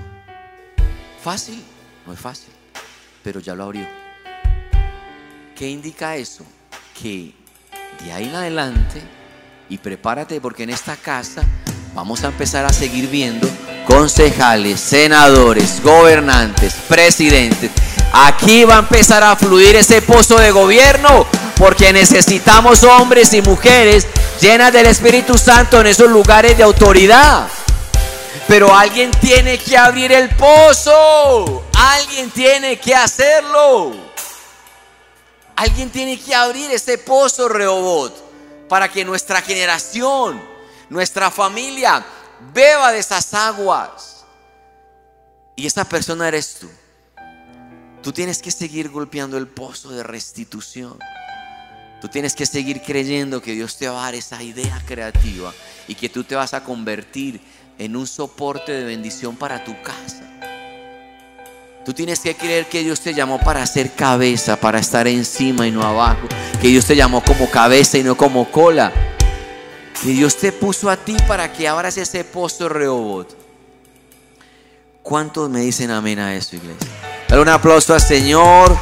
Fácil, 1.23 1.63
no 2.07 2.13
es 2.15 2.19
fácil, 2.19 2.53
pero 3.23 3.41
ya 3.41 3.55
lo 3.55 3.65
abrió. 3.65 4.08
¿Qué 5.59 5.69
indica 5.69 6.15
eso? 6.15 6.45
Que 7.03 7.35
de 8.05 8.13
ahí 8.13 8.27
en 8.27 8.35
adelante, 8.37 9.03
y 9.69 9.77
prepárate 9.77 10.41
porque 10.41 10.63
en 10.63 10.71
esta 10.71 10.95
casa 10.95 11.43
vamos 11.95 12.23
a 12.23 12.29
empezar 12.29 12.65
a 12.65 12.73
seguir 12.73 13.09
viendo 13.09 13.49
concejales, 13.85 14.79
senadores, 14.79 15.83
gobernantes, 15.83 16.75
presidentes. 16.87 17.73
Aquí 18.13 18.63
va 18.63 18.77
a 18.77 18.79
empezar 18.79 19.25
a 19.25 19.35
fluir 19.35 19.75
ese 19.75 20.01
pozo 20.01 20.39
de 20.39 20.53
gobierno 20.53 21.27
porque 21.57 21.93
necesitamos 21.93 22.85
hombres 22.85 23.35
y 23.35 23.43
mujeres 23.43 24.07
llenas 24.41 24.73
del 24.73 24.87
Espíritu 24.87 25.37
Santo 25.37 25.81
en 25.81 25.89
esos 25.89 26.09
lugares 26.09 26.57
de 26.57 26.63
autoridad. 26.63 27.49
Pero 28.47 28.73
alguien 28.73 29.11
tiene 29.21 29.59
que 29.59 29.77
abrir 29.77 30.13
el 30.13 30.29
pozo. 30.37 31.65
Alguien 31.75 32.31
tiene 32.31 32.79
que 32.79 32.95
hacerlo. 32.95 34.08
Alguien 35.59 35.91
tiene 35.91 36.17
que 36.21 36.37
abrir 36.37 36.71
ese 36.71 36.99
pozo, 36.99 37.49
Rehobot, 37.49 38.15
para 38.69 38.89
que 38.89 39.05
nuestra 39.05 39.43
generación, 39.43 40.41
nuestra 40.89 41.33
familia, 41.33 42.07
beba 42.55 42.93
de 42.93 43.01
esas 43.01 43.35
aguas. 43.35 44.25
Y 45.57 45.67
esa 45.67 45.85
persona 45.85 46.29
eres 46.29 46.61
tú. 46.61 46.71
Tú 48.05 48.13
tienes 48.13 48.41
que 48.41 48.53
seguir 48.53 48.89
golpeando 48.89 49.37
el 49.37 49.49
pozo 49.49 49.91
de 49.91 50.05
restitución. 50.05 50.97
Tú 52.01 52.07
tienes 52.07 52.37
que 52.37 52.47
seguir 52.47 52.81
creyendo 52.81 53.43
que 53.43 53.55
Dios 53.55 53.77
te 53.79 53.89
va 53.89 54.03
a 54.03 54.05
dar 54.05 54.15
esa 54.15 54.41
idea 54.41 54.81
creativa 54.87 55.53
y 55.89 55.97
que 55.97 56.09
tú 56.09 56.23
te 56.23 56.37
vas 56.37 56.55
a 56.55 56.63
convertir 56.63 57.41
en 57.79 57.97
un 57.97 58.07
soporte 58.07 58.71
de 58.71 58.85
bendición 58.85 59.35
para 59.35 59.65
tu 59.65 59.75
casa. 59.83 60.38
Tú 61.89 61.95
tienes 61.95 62.21
que 62.21 62.35
creer 62.35 62.67
que 62.67 62.85
Dios 62.85 63.01
te 63.01 63.15
llamó 63.15 63.41
para 63.41 63.67
ser 63.67 63.93
cabeza, 63.93 64.57
para 64.57 64.79
estar 64.79 65.09
encima 65.09 65.67
y 65.67 65.71
no 65.71 65.83
abajo. 65.83 66.29
Que 66.61 66.69
Dios 66.69 66.85
te 66.85 66.95
llamó 66.95 67.25
como 67.25 67.51
cabeza 67.51 67.97
y 67.97 68.03
no 68.03 68.15
como 68.15 68.51
cola. 68.51 68.93
Que 70.03 70.11
Dios 70.11 70.37
te 70.37 70.53
puso 70.53 70.91
a 70.91 70.99
ti 70.99 71.17
para 71.27 71.51
que 71.51 71.67
abras 71.67 71.97
ese 71.97 72.25
pozo 72.25 72.69
Rehobot. 72.69 73.35
¿Cuántos 75.03 75.49
me 75.49 75.61
dicen 75.61 75.91
amén 75.91 76.19
a 76.19 76.35
eso, 76.35 76.57
iglesia? 76.57 76.87
Dale 77.27 77.41
un 77.41 77.49
aplauso 77.49 77.95
al 77.95 78.03
Señor. 78.03 78.77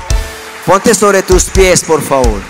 Ponte 0.66 0.92
sobre 0.92 1.22
tus 1.22 1.44
pies, 1.44 1.84
por 1.84 2.02
favor. 2.02 2.40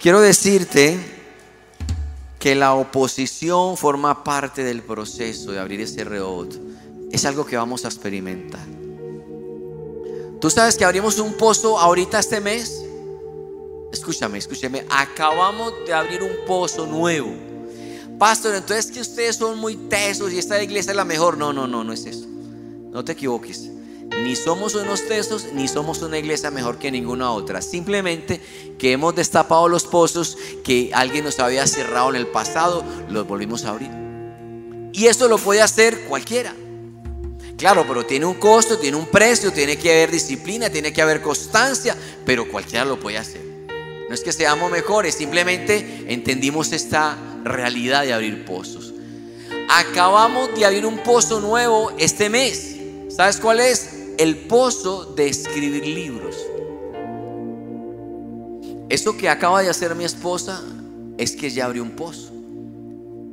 Quiero 0.00 0.22
decirte 0.22 0.98
que 2.38 2.54
la 2.54 2.72
oposición 2.72 3.76
forma 3.76 4.24
parte 4.24 4.64
del 4.64 4.80
proceso 4.80 5.52
de 5.52 5.60
abrir 5.60 5.82
ese 5.82 6.02
Rehobot. 6.02 6.80
Es 7.10 7.24
algo 7.24 7.44
que 7.44 7.56
vamos 7.56 7.84
a 7.84 7.88
experimentar. 7.88 8.66
Tú 10.40 10.48
sabes 10.48 10.76
que 10.76 10.84
abrimos 10.84 11.18
un 11.18 11.34
pozo 11.34 11.78
ahorita 11.78 12.18
este 12.18 12.40
mes. 12.40 12.82
Escúchame, 13.92 14.38
escúchame. 14.38 14.86
Acabamos 14.88 15.74
de 15.86 15.92
abrir 15.92 16.22
un 16.22 16.46
pozo 16.46 16.86
nuevo. 16.86 17.30
Pastor, 18.18 18.54
entonces 18.54 18.90
que 18.90 19.00
ustedes 19.00 19.36
son 19.36 19.58
muy 19.58 19.76
tesos 19.76 20.32
y 20.32 20.38
esta 20.38 20.62
iglesia 20.62 20.90
es 20.90 20.96
la 20.96 21.04
mejor. 21.04 21.36
No, 21.36 21.52
no, 21.52 21.66
no, 21.66 21.84
no 21.84 21.92
es 21.92 22.06
eso. 22.06 22.26
No 22.90 23.04
te 23.04 23.12
equivoques. 23.12 23.70
Ni 24.22 24.34
somos 24.34 24.74
unos 24.74 25.06
tesos, 25.06 25.46
ni 25.52 25.68
somos 25.68 26.02
una 26.02 26.18
iglesia 26.18 26.50
mejor 26.50 26.78
que 26.78 26.90
ninguna 26.90 27.32
otra. 27.32 27.62
Simplemente 27.62 28.40
que 28.78 28.92
hemos 28.92 29.14
destapado 29.14 29.68
los 29.68 29.84
pozos 29.84 30.36
que 30.64 30.90
alguien 30.94 31.24
nos 31.24 31.38
había 31.38 31.66
cerrado 31.66 32.10
en 32.10 32.16
el 32.16 32.26
pasado, 32.26 32.84
los 33.08 33.26
volvimos 33.26 33.64
a 33.64 33.70
abrir. 33.70 33.90
Y 34.92 35.06
eso 35.06 35.28
lo 35.28 35.38
puede 35.38 35.62
hacer 35.62 36.06
cualquiera. 36.06 36.54
Claro, 37.60 37.84
pero 37.86 38.06
tiene 38.06 38.24
un 38.24 38.36
costo, 38.36 38.78
tiene 38.78 38.96
un 38.96 39.04
precio, 39.08 39.52
tiene 39.52 39.76
que 39.76 39.92
haber 39.92 40.10
disciplina, 40.10 40.70
tiene 40.70 40.94
que 40.94 41.02
haber 41.02 41.20
constancia, 41.20 41.94
pero 42.24 42.48
cualquiera 42.48 42.86
lo 42.86 42.98
puede 42.98 43.18
hacer. 43.18 43.42
No 44.08 44.14
es 44.14 44.22
que 44.22 44.32
seamos 44.32 44.72
mejores, 44.72 45.14
simplemente 45.14 46.06
entendimos 46.08 46.72
esta 46.72 47.18
realidad 47.44 48.04
de 48.04 48.14
abrir 48.14 48.46
pozos. 48.46 48.94
Acabamos 49.68 50.54
de 50.54 50.64
abrir 50.64 50.86
un 50.86 51.02
pozo 51.02 51.38
nuevo 51.38 51.92
este 51.98 52.30
mes. 52.30 52.76
¿Sabes 53.10 53.36
cuál 53.36 53.60
es? 53.60 53.90
El 54.16 54.38
pozo 54.38 55.04
de 55.04 55.28
escribir 55.28 55.86
libros. 55.86 56.38
Eso 58.88 59.18
que 59.18 59.28
acaba 59.28 59.62
de 59.62 59.68
hacer 59.68 59.94
mi 59.94 60.04
esposa 60.04 60.62
es 61.18 61.32
que 61.32 61.50
ya 61.50 61.66
abrió 61.66 61.82
un 61.82 61.90
pozo. 61.90 62.32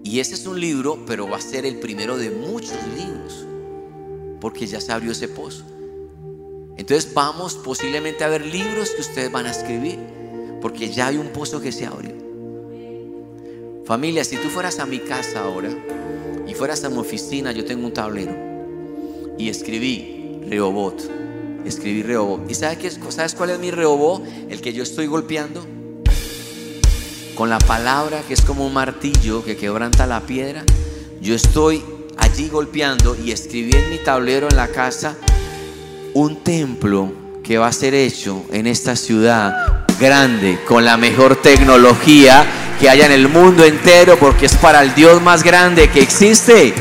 Y 0.04 0.20
ese 0.20 0.36
es 0.36 0.46
un 0.46 0.60
libro, 0.60 1.06
pero 1.08 1.30
va 1.30 1.38
a 1.38 1.42
ser 1.42 1.66
el 1.66 1.78
primero 1.78 2.18
de 2.18 2.30
muchos 2.30 2.76
libros, 2.94 3.46
porque 4.40 4.68
ya 4.68 4.82
se 4.82 4.92
abrió 4.92 5.12
ese 5.12 5.28
pozo. 5.28 5.64
Entonces 6.78 7.14
vamos 7.14 7.56
posiblemente 7.56 8.24
a 8.24 8.28
ver 8.28 8.46
libros 8.46 8.92
que 8.92 9.02
ustedes 9.02 9.32
van 9.32 9.48
a 9.48 9.52
escribir, 9.52 10.00
porque 10.62 10.90
ya 10.90 11.08
hay 11.08 11.18
un 11.18 11.30
pozo 11.30 11.60
que 11.60 11.72
se 11.72 11.86
abrió. 11.86 12.14
Familia, 13.86 14.24
si 14.24 14.36
tú 14.38 14.50
fueras 14.50 14.80
a 14.80 14.86
mi 14.86 15.00
casa 15.00 15.42
ahora 15.42 15.70
y 16.48 16.54
fueras 16.54 16.84
a 16.84 16.90
mi 16.90 16.98
oficina, 16.98 17.52
yo 17.52 17.66
tengo 17.66 17.86
un 17.86 17.94
tablero 17.94 18.48
y 19.38 19.50
escribí 19.50 20.42
Rehobot. 20.48 21.10
Escribí 21.66 22.04
Rehobot. 22.04 22.50
¿Y 22.50 22.56
sabes, 22.56 22.78
qué, 22.78 22.92
sabes 23.12 23.34
cuál 23.34 23.52
es 23.52 23.60
mi 23.60 23.72
Rehobot? 23.72 24.24
El 24.50 24.62
que 24.62 24.74
yo 24.74 24.84
estoy 24.84 25.08
golpeando. 25.08 25.66
Con 27.36 27.50
la 27.50 27.60
palabra 27.60 28.22
que 28.28 28.34
es 28.34 28.42
como 28.42 28.66
un 28.66 28.74
martillo 28.74 29.44
que 29.44 29.58
quebranta 29.58 30.08
la 30.08 30.22
piedra. 30.22 30.64
Yo 31.22 31.36
estoy 31.36 31.84
allí 32.18 32.50
golpeando 32.50 33.16
y 33.16 33.32
escribí 33.32 33.72
en 33.74 33.90
mi 33.90 33.98
tablero 33.98 34.48
en 34.50 34.56
la 34.56 34.68
casa 34.68 35.16
un 36.14 36.44
templo 36.44 37.12
que 37.44 37.58
va 37.58 37.68
a 37.68 37.72
ser 37.74 37.94
hecho 37.94 38.44
en 38.52 38.68
esta 38.68 38.96
ciudad 38.96 39.86
grande, 40.00 40.60
con 40.68 40.84
la 40.84 40.98
mejor 40.98 41.38
tecnología 41.38 42.46
que 42.80 42.90
haya 42.90 43.06
en 43.06 43.12
el 43.12 43.30
mundo 43.30 43.64
entero, 43.64 44.18
porque 44.18 44.48
es 44.48 44.56
para 44.56 44.82
el 44.82 44.94
Dios 44.94 45.22
más 45.22 45.44
grande 45.44 45.90
que 45.90 46.02
existe. 46.02 46.74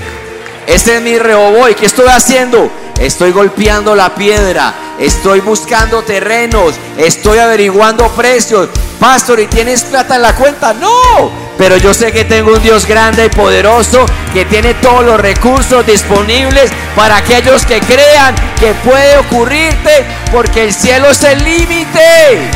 Ese 0.67 0.97
es 0.97 1.03
mi 1.03 1.19
Rehoboy. 1.19 1.75
¿Qué 1.75 1.87
estoy 1.87 2.09
haciendo? 2.09 2.71
Estoy 2.99 3.33
golpeando 3.33 3.95
la 3.95 4.15
piedra. 4.15 4.75
Estoy 4.99 5.41
buscando 5.41 6.03
terrenos. 6.03 6.75
Estoy 6.99 7.39
averiguando 7.39 8.09
precios. 8.09 8.69
Pastor, 8.99 9.41
¿y 9.41 9.47
tienes 9.47 9.85
plata 9.85 10.17
en 10.17 10.23
la 10.23 10.35
cuenta? 10.35 10.73
No. 10.75 11.46
Pero 11.59 11.77
yo 11.79 11.95
sé 11.95 12.13
que 12.13 12.25
tengo 12.25 12.53
un 12.53 12.63
Dios 12.63 12.87
grande 12.87 13.27
y 13.27 13.29
poderoso 13.31 14.05
que 14.33 14.45
tiene 14.45 14.75
todos 14.75 15.05
los 15.05 15.19
recursos 15.19 15.87
disponibles 15.87 16.71
para 16.95 17.17
aquellos 17.17 17.65
que 17.65 17.81
crean 17.81 18.35
que 18.61 18.75
puede 18.85 19.17
ocurrirte 19.17 20.05
porque 20.33 20.65
el 20.65 20.75
cielo 20.75 21.11
es 21.11 21.23
el 21.25 21.43
límite. 21.43 22.51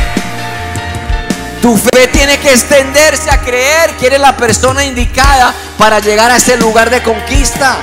Tu 1.61 1.77
fe 1.77 2.07
tiene 2.07 2.37
que 2.39 2.51
extenderse 2.51 3.29
a 3.29 3.39
creer 3.39 3.91
que 3.99 4.07
eres 4.07 4.19
la 4.19 4.35
persona 4.35 4.83
indicada 4.83 5.53
para 5.77 5.99
llegar 5.99 6.31
a 6.31 6.37
ese 6.37 6.57
lugar 6.57 6.89
de 6.89 7.01
conquista. 7.01 7.77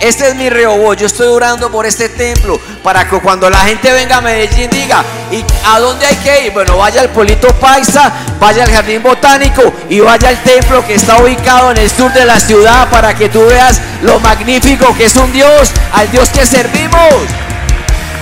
Este 0.00 0.28
es 0.28 0.34
mi 0.34 0.48
Rehoboth. 0.48 0.96
Yo 0.98 1.06
estoy 1.06 1.26
orando 1.26 1.70
por 1.70 1.84
este 1.84 2.08
templo 2.08 2.58
para 2.82 3.06
que 3.06 3.20
cuando 3.20 3.50
la 3.50 3.58
gente 3.58 3.92
venga 3.92 4.16
a 4.16 4.20
Medellín 4.22 4.70
diga, 4.70 5.04
¿y 5.30 5.44
a 5.66 5.78
dónde 5.78 6.06
hay 6.06 6.16
que 6.16 6.46
ir? 6.46 6.52
Bueno, 6.52 6.78
vaya 6.78 7.02
al 7.02 7.10
Polito 7.10 7.48
Paisa, 7.56 8.10
vaya 8.40 8.64
al 8.64 8.72
Jardín 8.72 9.02
Botánico 9.02 9.62
y 9.90 10.00
vaya 10.00 10.30
al 10.30 10.42
templo 10.42 10.84
que 10.86 10.94
está 10.94 11.22
ubicado 11.22 11.72
en 11.72 11.76
el 11.76 11.90
sur 11.90 12.10
de 12.14 12.24
la 12.24 12.40
ciudad 12.40 12.88
para 12.88 13.14
que 13.14 13.28
tú 13.28 13.44
veas 13.44 13.78
lo 14.00 14.18
magnífico 14.20 14.96
que 14.96 15.04
es 15.04 15.16
un 15.16 15.30
Dios, 15.32 15.70
al 15.92 16.10
Dios 16.10 16.30
que 16.30 16.46
servimos. 16.46 17.26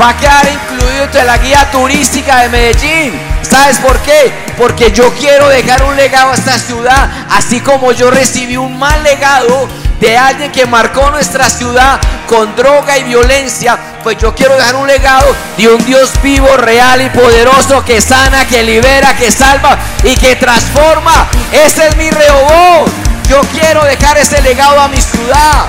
Va 0.00 0.10
a 0.10 0.16
quedar 0.16 0.48
incluido 0.48 1.04
entre 1.04 1.24
la 1.24 1.38
guía 1.38 1.70
turística 1.70 2.42
de 2.42 2.48
Medellín. 2.48 3.20
¿Sabes 3.42 3.78
por 3.78 3.96
qué? 4.00 4.32
Porque 4.56 4.90
yo 4.90 5.12
quiero 5.14 5.48
dejar 5.48 5.84
un 5.84 5.94
legado 5.94 6.32
a 6.32 6.34
esta 6.34 6.58
ciudad, 6.58 7.08
así 7.30 7.60
como 7.60 7.92
yo 7.92 8.10
recibí 8.10 8.56
un 8.56 8.76
mal 8.78 9.00
legado 9.04 9.68
de 10.00 10.16
alguien 10.16 10.52
que 10.52 10.66
marcó 10.66 11.10
nuestra 11.10 11.48
ciudad 11.48 12.00
con 12.26 12.54
droga 12.54 12.98
y 12.98 13.04
violencia, 13.04 13.78
pues 14.02 14.18
yo 14.18 14.34
quiero 14.34 14.54
dejar 14.56 14.76
un 14.76 14.86
legado 14.86 15.34
de 15.56 15.68
un 15.68 15.84
Dios 15.84 16.10
vivo, 16.22 16.56
real 16.56 17.02
y 17.02 17.10
poderoso 17.10 17.84
que 17.84 18.00
sana, 18.00 18.46
que 18.46 18.62
libera, 18.62 19.16
que 19.16 19.30
salva 19.30 19.78
y 20.04 20.14
que 20.14 20.36
transforma. 20.36 21.26
Ese 21.52 21.88
es 21.88 21.96
mi 21.96 22.10
Rehoboth. 22.10 22.90
Yo 23.28 23.40
quiero 23.52 23.84
dejar 23.84 24.16
ese 24.18 24.40
legado 24.40 24.80
a 24.80 24.88
mi 24.88 25.00
ciudad. 25.00 25.66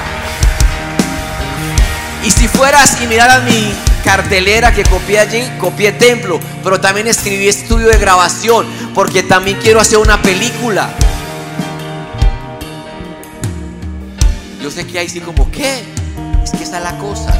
Y 2.24 2.32
si 2.32 2.48
fueras 2.48 3.02
y 3.02 3.08
miraras 3.08 3.44
mi 3.44 3.74
cartelera 4.04 4.74
que 4.74 4.84
copié 4.84 5.20
allí, 5.20 5.52
copié 5.60 5.92
templo, 5.94 6.40
pero 6.64 6.80
también 6.80 7.08
escribí 7.08 7.48
estudio 7.48 7.88
de 7.88 7.98
grabación, 7.98 8.66
porque 8.94 9.24
también 9.24 9.58
quiero 9.62 9.80
hacer 9.80 9.98
una 9.98 10.22
película. 10.22 10.90
Yo 14.62 14.70
sé 14.70 14.86
que 14.86 15.00
hay 15.00 15.10
sí 15.10 15.22
como, 15.22 15.50
¿qué? 15.52 15.84
Es 16.44 16.52
que 16.52 16.64
esa 16.64 16.78
es 16.78 16.84
la 16.84 16.98
cosa. 16.98 17.34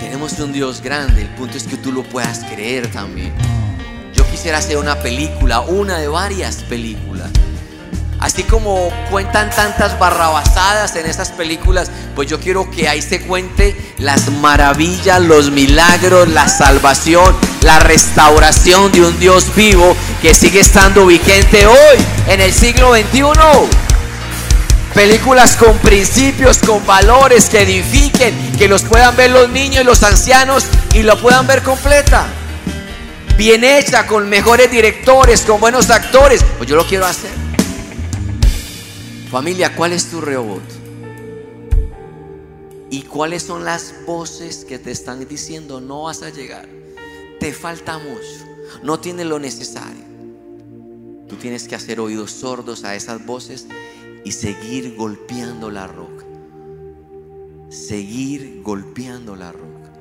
Tenemos 0.00 0.38
un 0.38 0.52
Dios 0.52 0.80
grande, 0.80 1.22
el 1.22 1.28
punto 1.28 1.56
es 1.56 1.64
que 1.64 1.76
tú 1.76 1.92
lo 1.92 2.02
puedas 2.02 2.40
creer 2.44 2.90
también. 2.90 3.32
Yo 4.14 4.24
quisiera 4.30 4.58
hacer 4.58 4.78
una 4.78 4.96
película, 5.00 5.60
una 5.60 5.98
de 5.98 6.08
varias 6.08 6.56
películas, 6.64 7.30
Así 8.20 8.42
como 8.42 8.90
cuentan 9.10 9.50
tantas 9.50 9.96
barrabasadas 9.98 10.96
en 10.96 11.06
esas 11.06 11.30
películas, 11.30 11.88
pues 12.16 12.28
yo 12.28 12.40
quiero 12.40 12.68
que 12.68 12.88
ahí 12.88 13.00
se 13.00 13.20
cuente 13.20 13.76
las 13.98 14.30
maravillas, 14.32 15.20
los 15.20 15.52
milagros, 15.52 16.28
la 16.28 16.48
salvación, 16.48 17.36
la 17.62 17.78
restauración 17.78 18.90
de 18.90 19.02
un 19.02 19.20
Dios 19.20 19.54
vivo 19.54 19.96
que 20.20 20.34
sigue 20.34 20.60
estando 20.60 21.06
vigente 21.06 21.66
hoy 21.68 21.98
en 22.26 22.40
el 22.40 22.52
siglo 22.52 22.92
XXI. 22.92 23.87
Películas 24.98 25.56
con 25.56 25.78
principios, 25.78 26.58
con 26.58 26.84
valores 26.84 27.48
que 27.48 27.62
edifiquen, 27.62 28.34
que 28.58 28.66
los 28.66 28.82
puedan 28.82 29.14
ver 29.14 29.30
los 29.30 29.48
niños 29.48 29.82
y 29.82 29.84
los 29.84 30.02
ancianos 30.02 30.66
y 30.92 31.04
lo 31.04 31.16
puedan 31.22 31.46
ver 31.46 31.62
completa. 31.62 32.26
Bien 33.36 33.62
hecha, 33.62 34.08
con 34.08 34.28
mejores 34.28 34.68
directores, 34.68 35.42
con 35.42 35.60
buenos 35.60 35.88
actores. 35.90 36.42
Pues 36.56 36.68
yo 36.68 36.74
lo 36.74 36.84
quiero 36.84 37.06
hacer. 37.06 37.30
Familia, 39.30 39.76
¿cuál 39.76 39.92
es 39.92 40.10
tu 40.10 40.20
Rehobot? 40.20 40.64
¿Y 42.90 43.02
cuáles 43.02 43.44
son 43.44 43.64
las 43.64 43.94
voces 44.04 44.64
que 44.64 44.80
te 44.80 44.90
están 44.90 45.28
diciendo 45.28 45.80
no 45.80 46.02
vas 46.02 46.22
a 46.22 46.30
llegar? 46.30 46.68
Te 47.38 47.52
falta 47.52 47.98
mucho, 47.98 48.82
no 48.82 48.98
tienes 48.98 49.26
lo 49.26 49.38
necesario. 49.38 50.08
Tú 51.28 51.36
tienes 51.36 51.68
que 51.68 51.76
hacer 51.76 52.00
oídos 52.00 52.32
sordos 52.32 52.82
a 52.82 52.96
esas 52.96 53.24
voces 53.24 53.68
y 54.24 54.32
seguir 54.32 54.96
golpeando 54.96 55.70
la 55.70 55.86
roca. 55.86 56.24
Seguir 57.68 58.62
golpeando 58.62 59.36
la 59.36 59.52
roca. 59.52 59.92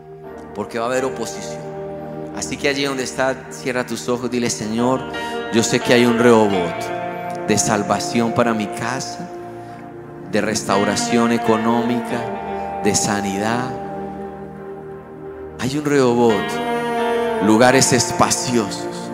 Porque 0.56 0.80
va 0.80 0.86
a 0.86 0.89
haber 0.89 1.06
oposición. 1.06 1.62
Así 2.36 2.58
que 2.58 2.69
allí 2.69 2.84
donde 2.84 3.03
está, 3.03 3.51
cierra 3.51 3.86
tus 3.86 4.08
ojos, 4.10 4.30
dile 4.30 4.49
Señor, 4.49 5.01
yo 5.53 5.63
sé 5.63 5.80
que 5.80 5.93
hay 5.93 6.06
un 6.06 6.19
rehobot 6.19 6.97
de 7.47 7.58
salvación 7.58 8.34
para 8.34 8.53
mi 8.53 8.67
casa, 8.67 9.30
de 10.32 10.41
restauración 10.41 11.32
económica, 11.32 12.82
de 12.84 12.93
sanidad. 12.93 13.71
Hay 15.60 15.77
un 15.77 15.86
Rehobot, 15.86 16.36
lugares 17.45 17.93
espaciosos, 17.93 19.10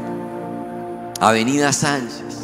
Avenida 1.20 1.72
Sánchez. 1.72 2.43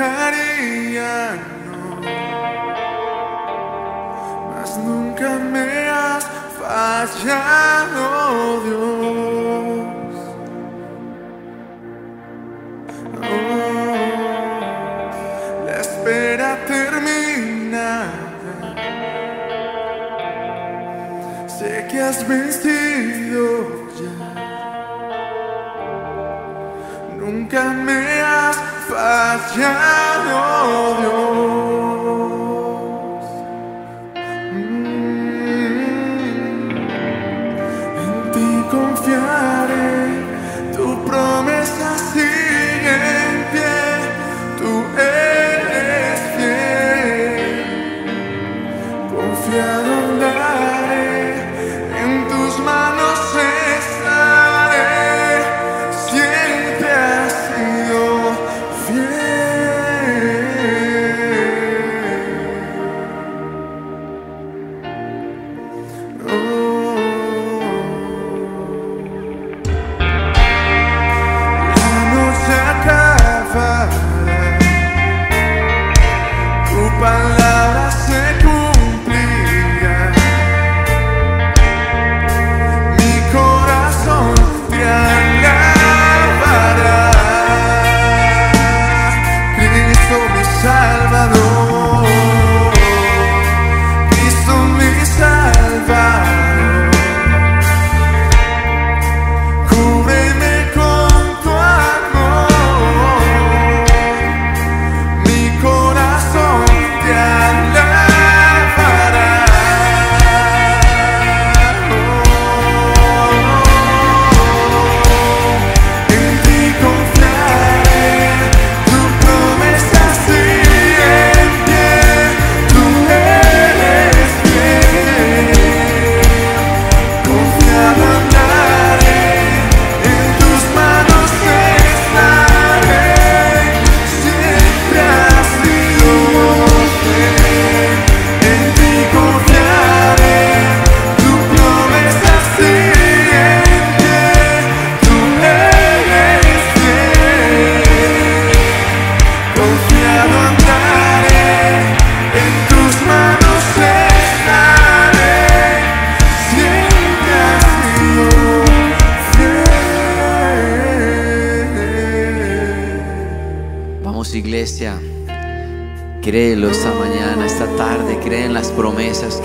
No. 0.00 0.06
Mas 4.48 4.76
nunca 4.78 5.28
me 5.52 5.88
has 5.90 6.24
fallado, 6.58 8.02
Dios. 8.64 10.16
Oh, 13.22 13.96
la 15.66 15.74
espera 15.80 16.50
termina. 16.66 17.88
Sé 21.46 21.72
que 21.90 22.00
has 22.00 22.26
vencido 22.26 23.44
ya. 24.00 24.14
Nunca 27.18 27.62
me 27.64 28.09
has 29.30 29.52
fallado, 29.52 31.00
Dios. 31.00 31.29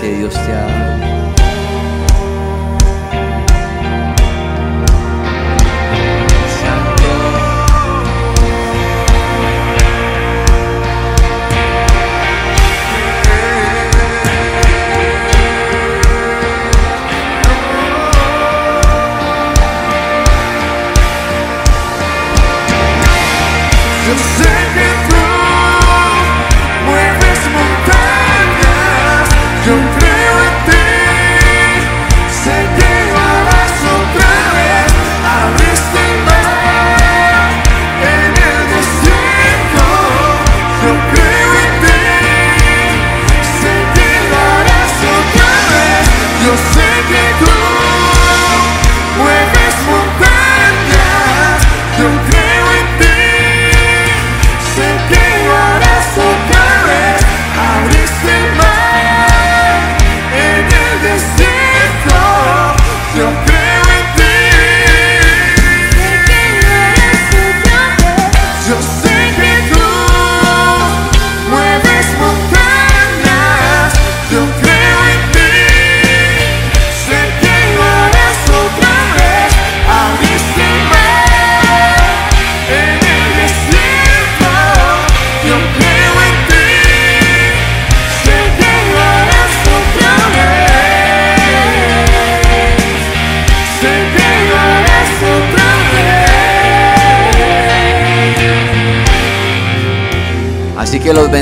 Que 0.06 0.12
Dios 0.18 0.34
te 0.34 0.52
ha 0.52 0.66
dado. 0.66 1.06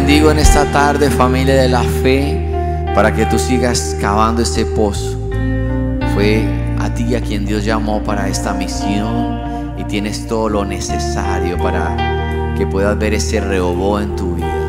Bendigo 0.07 0.31
en 0.31 0.39
esta 0.39 0.71
tarde, 0.71 1.11
familia 1.11 1.55
de 1.55 1.67
la 1.67 1.83
fe, 1.83 2.39
para 2.95 3.15
que 3.15 3.25
tú 3.25 3.39
sigas 3.39 3.97
cavando 4.03 4.43
ese 4.43 4.67
pozo. 4.67 5.19
Fue 6.13 6.45
a 6.79 6.93
ti 6.93 7.15
a 7.15 7.23
quien 7.23 7.47
Dios 7.47 7.65
llamó 7.65 8.03
para 8.03 8.29
esta 8.29 8.53
misión 8.53 9.41
y 9.79 9.85
tienes 9.85 10.27
todo 10.27 10.51
lo 10.51 10.67
necesario 10.67 11.57
para 11.57 12.53
que 12.59 12.67
puedas 12.67 12.99
ver 12.99 13.15
ese 13.15 13.41
rehobo 13.41 13.99
en 13.99 14.15
tu 14.15 14.35
vida. 14.35 14.69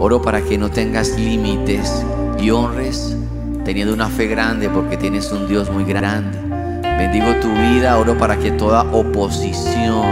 Oro 0.00 0.20
para 0.20 0.40
que 0.40 0.58
no 0.58 0.72
tengas 0.72 1.16
límites 1.16 2.04
y 2.40 2.50
honres 2.50 3.16
teniendo 3.64 3.94
una 3.94 4.08
fe 4.08 4.26
grande 4.26 4.68
porque 4.68 4.96
tienes 4.96 5.30
un 5.30 5.46
Dios 5.46 5.70
muy 5.70 5.84
grande. 5.84 6.36
Bendigo 6.82 7.32
tu 7.40 7.52
vida, 7.52 7.96
oro 7.96 8.18
para 8.18 8.36
que 8.36 8.50
toda 8.50 8.82
oposición 8.90 10.04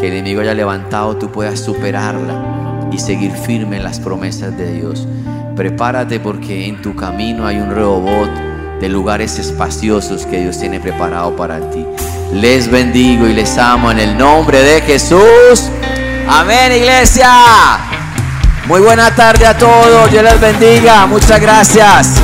que 0.00 0.08
el 0.08 0.14
enemigo 0.14 0.40
haya 0.40 0.54
levantado 0.54 1.18
tú 1.18 1.30
puedas 1.30 1.60
superarla 1.60 2.63
y 2.94 2.98
seguir 2.98 3.32
firme 3.32 3.76
en 3.76 3.84
las 3.84 3.98
promesas 3.98 4.56
de 4.56 4.72
Dios. 4.72 5.06
Prepárate 5.56 6.20
porque 6.20 6.66
en 6.66 6.80
tu 6.80 6.94
camino 6.94 7.46
hay 7.46 7.56
un 7.56 7.74
rehobot 7.74 8.30
de 8.80 8.88
lugares 8.88 9.38
espaciosos 9.38 10.26
que 10.26 10.40
Dios 10.40 10.58
tiene 10.58 10.80
preparado 10.80 11.34
para 11.36 11.58
ti. 11.70 11.84
Les 12.32 12.70
bendigo 12.70 13.26
y 13.26 13.32
les 13.32 13.58
amo 13.58 13.90
en 13.90 13.98
el 13.98 14.16
nombre 14.16 14.62
de 14.62 14.80
Jesús. 14.80 15.70
Amén, 16.28 16.72
iglesia. 16.72 17.30
Muy 18.66 18.80
buena 18.80 19.14
tarde 19.14 19.46
a 19.46 19.56
todos. 19.56 20.10
Dios 20.10 20.24
les 20.24 20.40
bendiga. 20.40 21.06
Muchas 21.06 21.40
gracias. 21.40 22.23